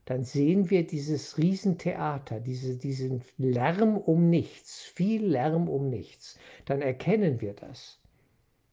Dann 0.05 0.25
sehen 0.25 0.71
wir 0.71 0.85
dieses 0.85 1.39
Riesentheater, 1.39 2.41
diese, 2.41 2.77
diesen 2.77 3.23
Lärm 3.39 3.97
um 3.99 4.31
nichts, 4.31 4.83
viel 4.83 5.25
Lärm 5.25 5.69
um 5.69 5.91
nichts. 5.91 6.41
Dann 6.65 6.83
erkennen 6.83 7.41
wir 7.41 7.53
das. 7.53 8.01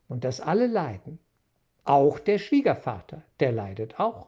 Und 0.07 0.23
dass 0.23 0.41
alle 0.41 0.65
leiden. 0.65 1.19
Auch 1.83 2.19
der 2.19 2.37
Schwiegervater, 2.37 3.23
der 3.39 3.51
leidet 3.51 3.99
auch. 3.99 4.27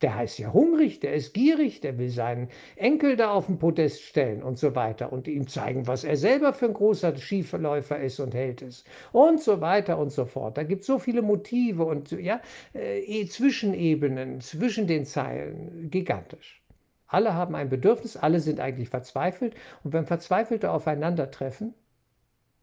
Der 0.00 0.14
heißt 0.14 0.38
ja 0.38 0.50
hungrig, 0.50 1.00
der 1.00 1.12
ist 1.12 1.34
gierig, 1.34 1.80
der 1.82 1.98
will 1.98 2.08
seinen 2.08 2.48
Enkel 2.76 3.16
da 3.16 3.32
auf 3.32 3.46
den 3.46 3.58
Podest 3.58 4.00
stellen 4.00 4.42
und 4.42 4.58
so 4.58 4.74
weiter 4.74 5.12
und 5.12 5.28
ihm 5.28 5.46
zeigen, 5.46 5.86
was 5.86 6.04
er 6.04 6.16
selber 6.16 6.54
für 6.54 6.66
ein 6.66 6.72
großer 6.72 7.14
Schiefläufer 7.16 8.00
ist 8.00 8.18
und 8.18 8.34
Held 8.34 8.62
ist 8.62 8.86
und 9.12 9.42
so 9.42 9.60
weiter 9.60 9.98
und 9.98 10.10
so 10.10 10.24
fort. 10.24 10.56
Da 10.56 10.62
gibt 10.62 10.82
es 10.82 10.86
so 10.86 10.98
viele 10.98 11.20
Motive 11.20 11.84
und 11.84 12.12
ja, 12.12 12.40
äh, 12.74 13.00
eh, 13.00 13.26
Zwischenebenen, 13.26 14.40
zwischen 14.40 14.86
den 14.86 15.04
Zeilen, 15.04 15.90
gigantisch. 15.90 16.62
Alle 17.06 17.34
haben 17.34 17.54
ein 17.54 17.68
Bedürfnis, 17.68 18.16
alle 18.16 18.40
sind 18.40 18.58
eigentlich 18.58 18.88
verzweifelt 18.88 19.54
und 19.84 19.92
wenn 19.92 20.06
Verzweifelte 20.06 20.70
aufeinandertreffen, 20.70 21.74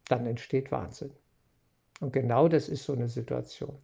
dann 0.08 0.26
entsteht 0.26 0.72
Wahnsinn. 0.72 1.12
Und 2.00 2.12
genau 2.12 2.48
das 2.48 2.68
ist 2.68 2.84
so 2.84 2.94
eine 2.94 3.08
Situation. 3.08 3.78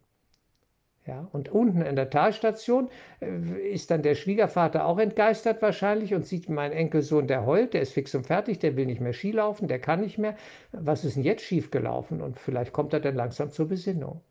Ja, 1.07 1.27
und 1.33 1.49
unten 1.49 1.83
in 1.83 1.95
der 1.95 2.09
Talstation 2.09 2.89
äh, 3.21 3.71
ist 3.71 3.91
dann 3.91 4.01
der 4.01 4.15
Schwiegervater 4.15 4.85
auch 4.85 4.97
entgeistert 4.97 5.61
wahrscheinlich 5.61 6.15
und 6.15 6.25
sieht 6.25 6.49
meinen 6.49 6.71
Enkelsohn, 6.71 7.27
der 7.27 7.45
heult, 7.45 7.75
der 7.75 7.81
ist 7.81 7.93
fix 7.93 8.15
und 8.15 8.25
fertig, 8.25 8.57
der 8.57 8.75
will 8.75 8.87
nicht 8.87 9.01
mehr 9.01 9.13
Ski 9.13 9.31
laufen, 9.31 9.67
der 9.67 9.77
kann 9.77 10.01
nicht 10.01 10.17
mehr. 10.17 10.35
Was 10.71 11.05
ist 11.05 11.15
denn 11.15 11.23
jetzt 11.23 11.43
schiefgelaufen? 11.43 12.21
Und 12.21 12.39
vielleicht 12.39 12.73
kommt 12.73 12.91
er 12.93 13.01
dann 13.01 13.13
langsam 13.13 13.51
zur 13.51 13.67
Besinnung 13.67 14.21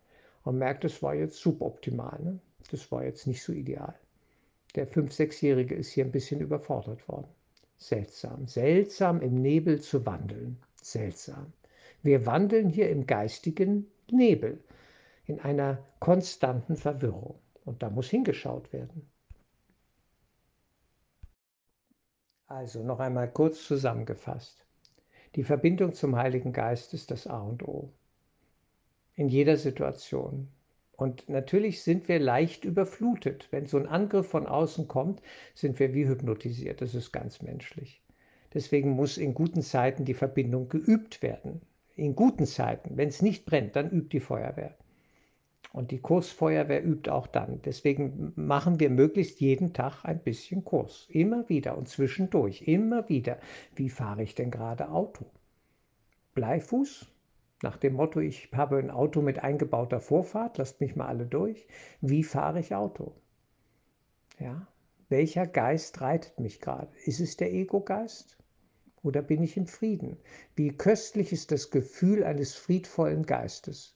und 0.43 0.59
merkt, 0.59 0.83
das 0.83 1.01
war 1.01 1.15
jetzt 1.15 1.37
suboptimal. 1.37 2.19
Ne? 2.21 2.41
Das 2.73 2.91
war 2.91 3.05
jetzt 3.05 3.29
nicht 3.29 3.45
so 3.45 3.53
ideal. 3.53 3.95
Der 4.75 4.89
5-, 4.89 5.13
6-Jährige 5.17 5.77
ist 5.77 5.91
hier 5.91 6.05
ein 6.05 6.11
bisschen 6.11 6.41
überfordert 6.41 7.07
worden. 7.09 7.29
Seltsam, 7.77 8.49
seltsam 8.49 9.21
im 9.21 9.41
Nebel 9.41 9.81
zu 9.81 10.05
wandeln. 10.07 10.57
Seltsam. 10.83 11.53
Wir 12.03 12.27
wandeln 12.27 12.69
hier 12.69 12.91
im 12.91 13.07
geistigen 13.07 13.87
Nebel 14.11 14.59
in 15.27 15.41
einer 15.41 15.85
konstanten 16.01 16.77
Verwirrung. 16.77 17.39
Und 17.65 17.83
da 17.83 17.91
muss 17.91 18.11
hingeschaut 18.11 18.73
werden. 18.73 19.11
Also 22.47 22.83
noch 22.83 23.01
einmal 23.01 23.31
kurz 23.31 23.67
zusammengefasst. 23.67 24.67
Die 25.35 25.45
Verbindung 25.45 25.95
zum 25.95 26.15
Heiligen 26.15 26.53
Geist 26.53 26.95
ist 26.95 27.11
das 27.11 27.27
A 27.27 27.41
und 27.41 27.67
O. 27.67 27.93
In 29.17 29.29
jeder 29.29 29.57
Situation. 29.57 30.49
Und 30.93 31.29
natürlich 31.29 31.83
sind 31.83 32.07
wir 32.07 32.21
leicht 32.21 32.65
überflutet. 32.65 33.49
Wenn 33.51 33.67
so 33.67 33.79
ein 33.79 33.89
Angriff 33.89 34.29
von 34.29 34.47
außen 34.47 34.87
kommt, 34.87 35.23
sind 35.55 35.81
wir 35.81 35.95
wie 35.95 36.07
hypnotisiert. 36.07 36.81
Das 36.81 36.95
ist 36.95 37.13
ganz 37.13 37.43
menschlich. 37.43 38.03
Deswegen 38.53 38.91
muss 38.91 39.19
in 39.19 39.35
guten 39.35 39.63
Zeiten 39.63 40.05
die 40.05 40.15
Verbindung 40.15 40.69
geübt 40.69 41.23
werden. 41.23 41.63
In 41.97 42.15
guten 42.15 42.47
Zeiten, 42.47 42.97
wenn 42.97 43.09
es 43.09 43.23
nicht 43.23 43.47
brennt, 43.47 43.75
dann 43.75 43.91
übt 43.91 44.11
die 44.11 44.21
Feuerwehr. 44.21 44.77
Und 45.75 45.91
die 45.91 45.99
Kursfeuerwehr 45.99 46.85
übt 46.85 47.11
auch 47.11 47.27
dann. 47.27 47.61
Deswegen 47.65 48.33
machen 48.37 48.79
wir 48.79 48.91
möglichst 48.91 49.41
jeden 49.41 49.73
Tag 49.73 50.05
ein 50.05 50.21
bisschen 50.21 50.65
Kurs. 50.65 51.09
Immer 51.09 51.49
wieder 51.49 51.77
und 51.77 51.89
zwischendurch. 51.89 52.63
Immer 52.69 53.09
wieder. 53.09 53.39
Wie 53.75 53.91
fahre 53.91 54.23
ich 54.23 54.37
denn 54.37 54.53
gerade 54.53 54.89
Auto? 54.89 55.27
Bleifuß? 56.35 57.07
Nach 57.63 57.77
dem 57.77 57.95
Motto, 57.95 58.21
ich 58.21 58.51
habe 58.53 58.79
ein 58.79 58.93
Auto 58.93 59.21
mit 59.21 59.43
eingebauter 59.43 59.99
Vorfahrt, 59.99 60.59
lasst 60.59 60.81
mich 60.81 60.95
mal 60.95 61.09
alle 61.09 61.27
durch. 61.27 61.67
Wie 62.01 62.23
fahre 62.23 62.61
ich 62.61 62.73
Auto? 62.77 63.13
Ja, 64.39 64.69
welcher 65.09 65.49
Geist 65.49 66.01
reitet 66.01 66.39
mich 66.39 66.61
gerade? 66.61 66.93
Ist 67.05 67.19
es 67.19 67.37
der 67.37 67.53
Ego-Geist? 67.53 68.39
Oder 69.03 69.23
bin 69.23 69.43
ich 69.43 69.57
im 69.57 69.67
Frieden? 69.67 70.19
Wie 70.55 70.71
köstlich 70.71 71.33
ist 71.33 71.51
das 71.51 71.73
Gefühl 71.73 72.23
eines 72.23 72.55
friedvollen 72.55 73.27
Geistes? 73.27 73.94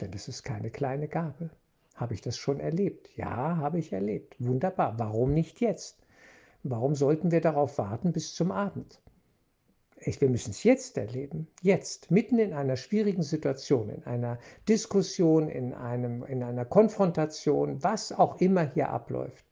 Denn 0.00 0.10
das 0.10 0.28
ist 0.28 0.42
keine 0.42 0.70
kleine 0.70 1.08
Gabe. 1.08 1.50
Habe 1.94 2.14
ich 2.14 2.20
das 2.20 2.36
schon 2.36 2.60
erlebt? 2.60 3.10
Ja, 3.16 3.56
habe 3.56 3.78
ich 3.78 3.92
erlebt. 3.92 4.34
Wunderbar. 4.38 4.98
Warum 4.98 5.34
nicht 5.34 5.60
jetzt? 5.60 5.98
Warum 6.62 6.94
sollten 6.94 7.30
wir 7.30 7.40
darauf 7.40 7.78
warten 7.78 8.12
bis 8.12 8.34
zum 8.34 8.52
Abend? 8.52 9.00
Echt, 9.96 10.20
wir 10.20 10.28
müssen 10.28 10.50
es 10.50 10.64
jetzt 10.64 10.98
erleben. 10.98 11.46
Jetzt, 11.60 12.10
mitten 12.10 12.38
in 12.38 12.52
einer 12.52 12.76
schwierigen 12.76 13.22
Situation, 13.22 13.88
in 13.88 14.02
einer 14.04 14.38
Diskussion, 14.68 15.48
in, 15.48 15.72
einem, 15.74 16.24
in 16.24 16.42
einer 16.42 16.64
Konfrontation, 16.64 17.82
was 17.84 18.10
auch 18.10 18.40
immer 18.40 18.68
hier 18.72 18.90
abläuft, 18.90 19.44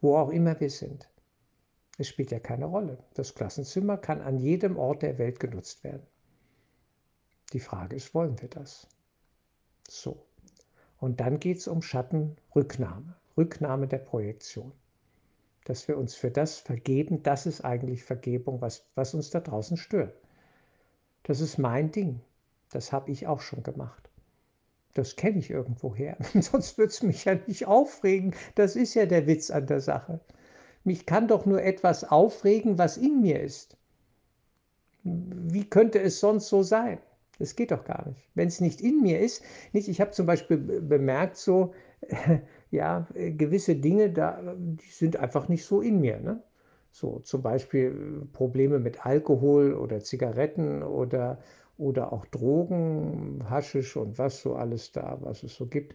wo 0.00 0.16
auch 0.16 0.30
immer 0.30 0.60
wir 0.60 0.70
sind. 0.70 1.08
Es 1.98 2.08
spielt 2.08 2.30
ja 2.30 2.38
keine 2.38 2.66
Rolle. 2.66 2.98
Das 3.14 3.34
Klassenzimmer 3.34 3.96
kann 3.96 4.20
an 4.20 4.38
jedem 4.38 4.76
Ort 4.76 5.02
der 5.02 5.18
Welt 5.18 5.40
genutzt 5.40 5.82
werden. 5.82 6.06
Die 7.52 7.60
Frage 7.60 7.96
ist, 7.96 8.14
wollen 8.14 8.40
wir 8.40 8.48
das? 8.48 8.86
So. 9.90 10.26
Und 10.98 11.20
dann 11.20 11.38
geht 11.38 11.58
es 11.58 11.68
um 11.68 11.82
Schattenrücknahme, 11.82 13.16
Rücknahme 13.36 13.86
der 13.86 13.98
Projektion. 13.98 14.72
Dass 15.64 15.88
wir 15.88 15.98
uns 15.98 16.14
für 16.14 16.30
das 16.30 16.58
vergeben, 16.58 17.22
das 17.22 17.46
ist 17.46 17.64
eigentlich 17.64 18.04
Vergebung, 18.04 18.60
was, 18.60 18.86
was 18.94 19.14
uns 19.14 19.30
da 19.30 19.40
draußen 19.40 19.76
stört. 19.76 20.14
Das 21.24 21.40
ist 21.40 21.58
mein 21.58 21.90
Ding. 21.90 22.20
Das 22.70 22.92
habe 22.92 23.10
ich 23.10 23.26
auch 23.26 23.40
schon 23.40 23.62
gemacht. 23.62 24.10
Das 24.94 25.16
kenne 25.16 25.38
ich 25.38 25.50
irgendwoher. 25.50 26.16
Sonst 26.40 26.78
würde 26.78 26.90
es 26.90 27.02
mich 27.02 27.24
ja 27.24 27.34
nicht 27.46 27.66
aufregen. 27.66 28.34
Das 28.54 28.76
ist 28.76 28.94
ja 28.94 29.06
der 29.06 29.26
Witz 29.26 29.50
an 29.50 29.66
der 29.66 29.80
Sache. 29.80 30.20
Mich 30.84 31.04
kann 31.04 31.28
doch 31.28 31.46
nur 31.46 31.62
etwas 31.62 32.04
aufregen, 32.04 32.78
was 32.78 32.96
in 32.96 33.20
mir 33.20 33.40
ist. 33.40 33.76
Wie 35.02 35.68
könnte 35.68 36.00
es 36.00 36.20
sonst 36.20 36.48
so 36.48 36.62
sein? 36.62 36.98
Das 37.38 37.54
geht 37.54 37.70
doch 37.70 37.84
gar 37.84 38.08
nicht. 38.08 38.28
Wenn 38.34 38.48
es 38.48 38.60
nicht 38.60 38.80
in 38.80 39.02
mir 39.02 39.20
ist, 39.20 39.44
nicht, 39.72 39.88
ich 39.88 40.00
habe 40.00 40.12
zum 40.12 40.26
Beispiel 40.26 40.56
bemerkt, 40.56 41.36
so, 41.36 41.74
ja, 42.70 43.06
gewisse 43.14 43.76
Dinge, 43.76 44.10
da, 44.10 44.54
die 44.56 44.90
sind 44.90 45.16
einfach 45.16 45.48
nicht 45.48 45.64
so 45.64 45.80
in 45.80 46.00
mir. 46.00 46.18
Ne? 46.18 46.42
So 46.90 47.18
zum 47.20 47.42
Beispiel 47.42 48.22
äh, 48.22 48.26
Probleme 48.32 48.78
mit 48.78 49.04
Alkohol 49.04 49.74
oder 49.74 50.00
Zigaretten 50.00 50.82
oder, 50.82 51.38
oder 51.76 52.12
auch 52.12 52.24
Drogen, 52.26 53.44
Haschisch 53.50 53.96
und 53.96 54.18
was 54.18 54.40
so 54.40 54.54
alles 54.54 54.92
da, 54.92 55.18
was 55.20 55.42
es 55.42 55.54
so 55.54 55.66
gibt. 55.66 55.94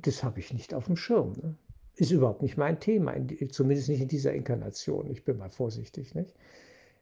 Das 0.00 0.24
habe 0.24 0.40
ich 0.40 0.52
nicht 0.52 0.74
auf 0.74 0.86
dem 0.86 0.96
Schirm. 0.96 1.34
Ne? 1.40 1.54
Ist 1.96 2.10
überhaupt 2.10 2.42
nicht 2.42 2.56
mein 2.56 2.80
Thema, 2.80 3.14
zumindest 3.50 3.88
nicht 3.88 4.00
in 4.00 4.08
dieser 4.08 4.32
Inkarnation. 4.32 5.08
Ich 5.08 5.24
bin 5.24 5.38
mal 5.38 5.50
vorsichtig. 5.50 6.16
Nicht? 6.16 6.34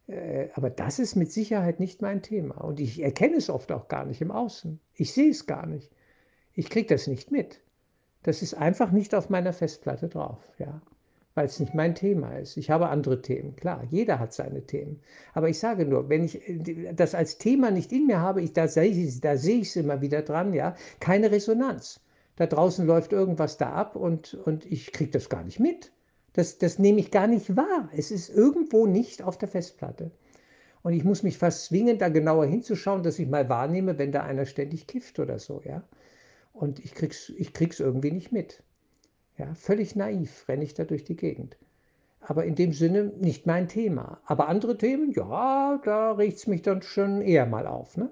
Äh, 0.09 0.49
aber 0.55 0.71
das 0.71 0.99
ist 0.99 1.17
mit 1.17 1.33
Sicherheit 1.33 1.81
nicht 1.81 2.03
mein 2.03 2.23
Thema. 2.23 2.57
Und 2.63 2.81
ich 2.81 3.03
erkenne 3.03 3.37
es 3.37 3.51
oft 3.51 3.73
auch 3.73 3.89
gar 3.89 4.05
nicht 4.05 4.21
im 4.21 4.31
Außen. 4.31 4.81
Ich 4.95 5.13
sehe 5.13 5.31
es 5.31 5.47
gar 5.47 5.67
nicht. 5.67 5.91
Ich 6.55 6.69
kriege 6.69 6.89
das 6.89 7.07
nicht 7.07 7.31
mit. 7.31 7.61
Das 8.23 8.43
ist 8.43 8.55
einfach 8.55 8.93
nicht 8.93 9.15
auf 9.15 9.31
meiner 9.31 9.53
Festplatte 9.53 10.09
drauf, 10.09 10.39
ja. 10.59 10.81
Weil 11.35 11.47
es 11.47 11.59
nicht 11.61 11.75
mein 11.75 11.95
Thema 11.95 12.37
ist. 12.37 12.59
Ich 12.59 12.71
habe 12.71 12.91
andere 12.91 13.23
Themen, 13.23 13.57
klar, 13.57 13.85
jeder 13.89 14.19
hat 14.19 14.35
seine 14.35 14.67
Themen. 14.67 15.01
Aber 15.33 15.49
ich 15.49 15.59
sage 15.59 15.87
nur, 15.87 16.11
wenn 16.11 16.25
ich 16.25 16.47
äh, 16.47 16.93
das 16.93 17.15
als 17.15 17.39
Thema 17.39 17.71
nicht 17.71 17.91
in 17.91 18.07
mir 18.07 18.21
habe, 18.21 18.43
ich, 18.43 18.53
da 18.53 18.69
sehe 18.69 18.91
ich 18.91 19.25
es 19.69 19.77
immer 19.77 20.03
wieder 20.03 20.23
dran, 20.23 20.53
ja, 20.53 20.77
keine 21.01 21.31
Resonanz. 21.31 22.01
Da 22.37 22.47
draußen 22.47 22.87
läuft 22.87 23.13
irgendwas 23.13 23.57
da 23.57 23.73
ab 23.73 23.97
und, 23.97 24.35
und 24.35 24.67
ich 24.67 24.93
kriege 24.93 25.11
das 25.11 25.29
gar 25.29 25.45
nicht 25.45 25.61
mit. 25.61 25.93
Das, 26.35 26.59
das 26.59 26.79
nehme 26.79 27.01
ich 27.01 27.11
gar 27.11 27.27
nicht 27.27 27.57
wahr. 27.57 27.89
Es 27.95 28.11
ist 28.11 28.31
irgendwo 28.31 28.87
nicht 28.87 29.23
auf 29.23 29.37
der 29.37 29.49
Festplatte. 29.49 30.11
Und 30.83 30.95
ich 30.95 31.05
muss 31.05 31.23
mich 31.23 31.39
fast 31.39 31.67
zwingen, 31.67 31.99
da 31.99 32.09
genauer 32.09 32.47
hinzuschauen, 32.47 33.03
dass 33.03 33.19
ich 33.19 33.29
mal 33.29 33.49
wahrnehme, 33.49 33.99
wenn 33.99 34.13
da 34.13 34.23
einer 34.23 34.47
ständig 34.47 34.87
kifft 34.87 35.19
oder 35.19 35.39
so, 35.39 35.63
ja. 35.65 35.83
Und 36.53 36.81
ich 36.81 36.95
krieg's, 36.95 37.31
ich 37.37 37.53
krieg's 37.53 37.81
irgendwie 37.81 38.11
nicht 38.11 38.33
mit. 38.33 38.63
Ja, 39.39 39.55
völlig 39.55 39.97
naiv 39.97 40.47
renne 40.49 40.65
ich 40.65 40.75
da 40.75 40.85
durch 40.85 41.05
die 41.05 41.17
Gegend. 41.17 41.57
Aber 42.21 42.45
in 42.45 42.55
dem 42.55 42.73
Sinne 42.73 43.13
nicht 43.19 43.47
mein 43.47 43.69
Thema. 43.69 44.21
Aber 44.27 44.49
andere 44.49 44.77
Themen, 44.77 45.13
ja, 45.13 45.81
da 45.85 46.13
regt 46.13 46.39
es 46.39 46.47
mich 46.47 46.63
dann 46.63 46.83
schon 46.83 47.23
eher 47.23 47.47
mal 47.47 47.67
auf. 47.67 47.97
Ne? 47.97 48.11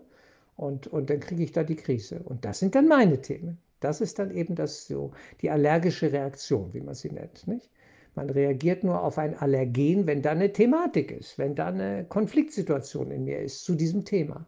Und, 0.56 0.86
und 0.86 1.10
dann 1.10 1.20
kriege 1.20 1.42
ich 1.42 1.52
da 1.52 1.62
die 1.62 1.76
Krise. 1.76 2.20
Und 2.24 2.44
das 2.44 2.58
sind 2.58 2.74
dann 2.74 2.88
meine 2.88 3.20
Themen. 3.20 3.58
Das 3.80 4.00
ist 4.00 4.18
dann 4.18 4.30
eben 4.30 4.54
das 4.54 4.86
so, 4.86 5.12
die 5.42 5.50
allergische 5.50 6.12
Reaktion, 6.12 6.74
wie 6.74 6.80
man 6.80 6.94
sie 6.94 7.10
nennt. 7.10 7.46
Nicht? 7.46 7.70
Man 8.14 8.30
reagiert 8.30 8.84
nur 8.84 9.02
auf 9.02 9.18
ein 9.18 9.36
Allergen, 9.38 10.06
wenn 10.06 10.22
da 10.22 10.30
eine 10.30 10.52
Thematik 10.52 11.10
ist, 11.10 11.38
wenn 11.38 11.54
da 11.54 11.68
eine 11.68 12.04
Konfliktsituation 12.08 13.10
in 13.10 13.24
mir 13.24 13.40
ist 13.40 13.64
zu 13.64 13.74
diesem 13.74 14.04
Thema. 14.04 14.46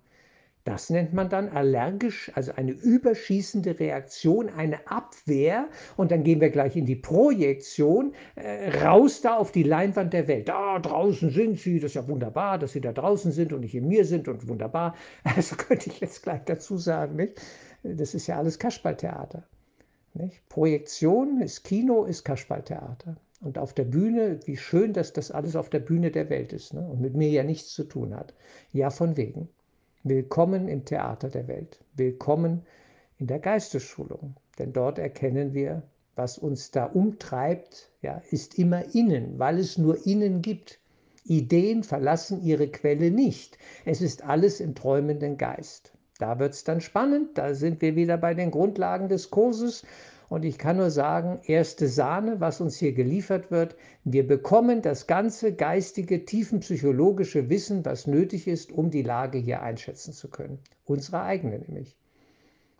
Das 0.64 0.90
nennt 0.90 1.12
man 1.12 1.28
dann 1.28 1.48
allergisch, 1.48 2.30
also 2.36 2.52
eine 2.54 2.70
überschießende 2.70 3.80
Reaktion, 3.80 4.48
eine 4.48 4.86
Abwehr. 4.86 5.68
Und 5.96 6.12
dann 6.12 6.22
gehen 6.22 6.40
wir 6.40 6.50
gleich 6.50 6.76
in 6.76 6.86
die 6.86 6.94
Projektion, 6.94 8.14
äh, 8.36 8.78
raus 8.84 9.22
da 9.22 9.36
auf 9.36 9.50
die 9.50 9.64
Leinwand 9.64 10.12
der 10.12 10.28
Welt. 10.28 10.48
Da 10.48 10.78
draußen 10.78 11.30
sind 11.30 11.58
sie, 11.58 11.80
das 11.80 11.90
ist 11.90 11.94
ja 11.94 12.06
wunderbar, 12.06 12.60
dass 12.60 12.72
sie 12.72 12.80
da 12.80 12.92
draußen 12.92 13.32
sind 13.32 13.52
und 13.52 13.60
nicht 13.60 13.74
in 13.74 13.88
mir 13.88 14.04
sind 14.04 14.28
und 14.28 14.46
wunderbar. 14.48 14.94
Also 15.24 15.56
könnte 15.56 15.90
ich 15.90 16.00
jetzt 16.00 16.22
gleich 16.22 16.42
dazu 16.44 16.78
sagen, 16.78 17.16
nicht? 17.16 17.40
Das 17.82 18.14
ist 18.14 18.28
ja 18.28 18.38
alles 18.38 18.58
Kasperltheater. 18.58 19.44
Projektion 20.48 21.40
ist 21.40 21.64
Kino, 21.64 22.04
ist 22.04 22.22
Kasperltheater. 22.22 23.16
Und 23.42 23.58
auf 23.58 23.74
der 23.74 23.84
Bühne, 23.84 24.38
wie 24.44 24.56
schön, 24.56 24.92
dass 24.92 25.12
das 25.12 25.32
alles 25.32 25.56
auf 25.56 25.68
der 25.68 25.80
Bühne 25.80 26.12
der 26.12 26.30
Welt 26.30 26.52
ist 26.52 26.74
ne? 26.74 26.80
und 26.80 27.00
mit 27.00 27.16
mir 27.16 27.28
ja 27.28 27.42
nichts 27.42 27.70
zu 27.74 27.82
tun 27.82 28.14
hat. 28.14 28.34
Ja, 28.72 28.90
von 28.90 29.16
wegen. 29.16 29.48
Willkommen 30.04 30.68
im 30.68 30.84
Theater 30.84 31.28
der 31.28 31.48
Welt. 31.48 31.80
Willkommen 31.94 32.62
in 33.18 33.26
der 33.26 33.40
Geistesschulung. 33.40 34.36
Denn 34.60 34.72
dort 34.72 35.00
erkennen 35.00 35.54
wir, 35.54 35.82
was 36.14 36.38
uns 36.38 36.70
da 36.70 36.84
umtreibt, 36.84 37.90
ja, 38.00 38.22
ist 38.30 38.60
immer 38.60 38.94
innen, 38.94 39.40
weil 39.40 39.58
es 39.58 39.76
nur 39.76 40.06
innen 40.06 40.40
gibt. 40.40 40.78
Ideen 41.24 41.82
verlassen 41.82 42.42
ihre 42.42 42.68
Quelle 42.68 43.10
nicht. 43.10 43.58
Es 43.84 44.00
ist 44.02 44.22
alles 44.22 44.60
im 44.60 44.76
träumenden 44.76 45.36
Geist. 45.36 45.92
Da 46.18 46.38
wird 46.38 46.54
es 46.54 46.62
dann 46.62 46.80
spannend, 46.80 47.38
da 47.38 47.54
sind 47.54 47.80
wir 47.82 47.96
wieder 47.96 48.18
bei 48.18 48.34
den 48.34 48.52
Grundlagen 48.52 49.08
des 49.08 49.30
Kurses 49.30 49.84
und 50.32 50.46
ich 50.46 50.56
kann 50.56 50.78
nur 50.78 50.90
sagen, 50.90 51.40
erste 51.44 51.88
Sahne, 51.88 52.40
was 52.40 52.62
uns 52.62 52.78
hier 52.78 52.94
geliefert 52.94 53.50
wird. 53.50 53.76
Wir 54.02 54.26
bekommen 54.26 54.80
das 54.80 55.06
ganze 55.06 55.52
geistige, 55.52 56.24
tiefenpsychologische 56.24 57.50
Wissen, 57.50 57.84
was 57.84 58.06
nötig 58.06 58.48
ist, 58.48 58.72
um 58.72 58.90
die 58.90 59.02
Lage 59.02 59.36
hier 59.36 59.60
einschätzen 59.60 60.14
zu 60.14 60.30
können. 60.30 60.58
Unsere 60.86 61.20
eigene 61.20 61.58
nämlich. 61.58 61.98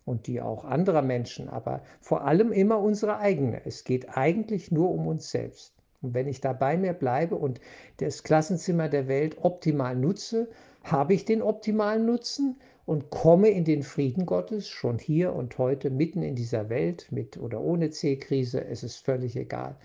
Und 0.06 0.28
die 0.28 0.40
auch 0.40 0.64
anderer 0.64 1.02
Menschen, 1.02 1.50
aber 1.50 1.82
vor 2.00 2.24
allem 2.24 2.52
immer 2.52 2.78
unsere 2.78 3.18
eigene. 3.18 3.60
Es 3.66 3.84
geht 3.84 4.16
eigentlich 4.16 4.72
nur 4.72 4.90
um 4.90 5.06
uns 5.06 5.30
selbst. 5.30 5.74
Und 6.00 6.14
wenn 6.14 6.28
ich 6.28 6.40
da 6.40 6.54
bei 6.54 6.78
mir 6.78 6.94
bleibe 6.94 7.34
und 7.34 7.60
das 7.98 8.22
Klassenzimmer 8.22 8.88
der 8.88 9.08
Welt 9.08 9.36
optimal 9.42 9.94
nutze, 9.94 10.48
habe 10.84 11.12
ich 11.12 11.26
den 11.26 11.42
optimalen 11.42 12.06
Nutzen 12.06 12.56
und 12.92 13.08
komme 13.08 13.48
in 13.48 13.64
den 13.64 13.82
Frieden 13.82 14.26
Gottes 14.26 14.68
schon 14.68 14.98
hier 14.98 15.32
und 15.32 15.56
heute 15.56 15.88
mitten 15.88 16.22
in 16.22 16.36
dieser 16.36 16.68
Welt 16.68 17.10
mit 17.10 17.38
oder 17.38 17.62
ohne 17.62 17.88
C-Krise. 17.88 18.62
Es 18.62 18.82
ist 18.82 18.98
völlig 18.98 19.34
egal. 19.34 19.76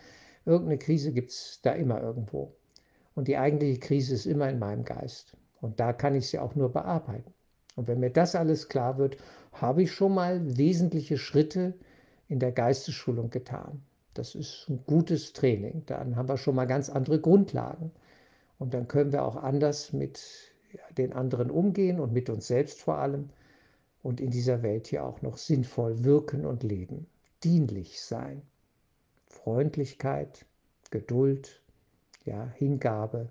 Irgendeine 0.45 0.77
Krise 0.77 1.13
gibt 1.13 1.31
es 1.31 1.61
da 1.63 1.71
immer 1.71 2.01
irgendwo. 2.01 2.51
Und 3.15 3.29
die 3.29 3.37
eigentliche 3.37 3.79
Krise 3.79 4.13
ist 4.13 4.25
immer 4.25 4.49
in 4.49 4.59
meinem 4.59 4.83
Geist. 4.83 5.37
Und 5.61 5.79
da 5.79 5.93
kann 5.93 6.15
ich 6.15 6.27
sie 6.27 6.37
auch 6.37 6.55
nur 6.55 6.73
bearbeiten. 6.73 7.33
Und 7.77 7.87
wenn 7.87 8.01
mir 8.01 8.09
das 8.09 8.35
alles 8.35 8.67
klar 8.67 8.97
wird, 8.97 9.15
habe 9.53 9.83
ich 9.83 9.93
schon 9.93 10.13
mal 10.13 10.57
wesentliche 10.57 11.17
Schritte 11.17 11.75
in 12.27 12.39
der 12.39 12.51
Geistesschulung 12.51 13.29
getan. 13.29 13.83
Das 14.15 14.35
ist 14.35 14.65
ein 14.67 14.83
gutes 14.85 15.31
Training. 15.31 15.83
Dann 15.85 16.17
haben 16.17 16.27
wir 16.27 16.35
schon 16.35 16.55
mal 16.55 16.67
ganz 16.67 16.89
andere 16.89 17.21
Grundlagen. 17.21 17.89
Und 18.59 18.73
dann 18.73 18.89
können 18.89 19.13
wir 19.13 19.23
auch 19.23 19.37
anders 19.37 19.93
mit 19.93 20.56
den 20.97 21.13
anderen 21.13 21.51
umgehen 21.51 21.99
und 21.99 22.13
mit 22.13 22.29
uns 22.29 22.47
selbst 22.47 22.81
vor 22.81 22.97
allem 22.97 23.29
und 24.03 24.21
in 24.21 24.31
dieser 24.31 24.63
Welt 24.63 24.87
hier 24.87 25.03
auch 25.03 25.21
noch 25.21 25.37
sinnvoll 25.37 26.03
wirken 26.03 26.45
und 26.45 26.63
leben. 26.63 27.07
Dienlich 27.43 28.01
sein. 28.01 28.41
Freundlichkeit, 29.27 30.45
Geduld, 30.89 31.61
ja, 32.23 32.45
Hingabe. 32.55 33.29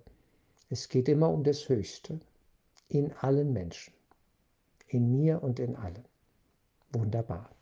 Es 0.69 0.89
geht 0.89 1.09
immer 1.09 1.31
um 1.31 1.45
das 1.45 1.69
Höchste. 1.69 2.21
In 2.89 3.13
allen 3.13 3.53
Menschen. 3.53 3.95
In 4.89 5.11
mir 5.11 5.43
und 5.43 5.59
in 5.59 5.77
allen. 5.77 6.05
Wunderbar. 6.93 7.56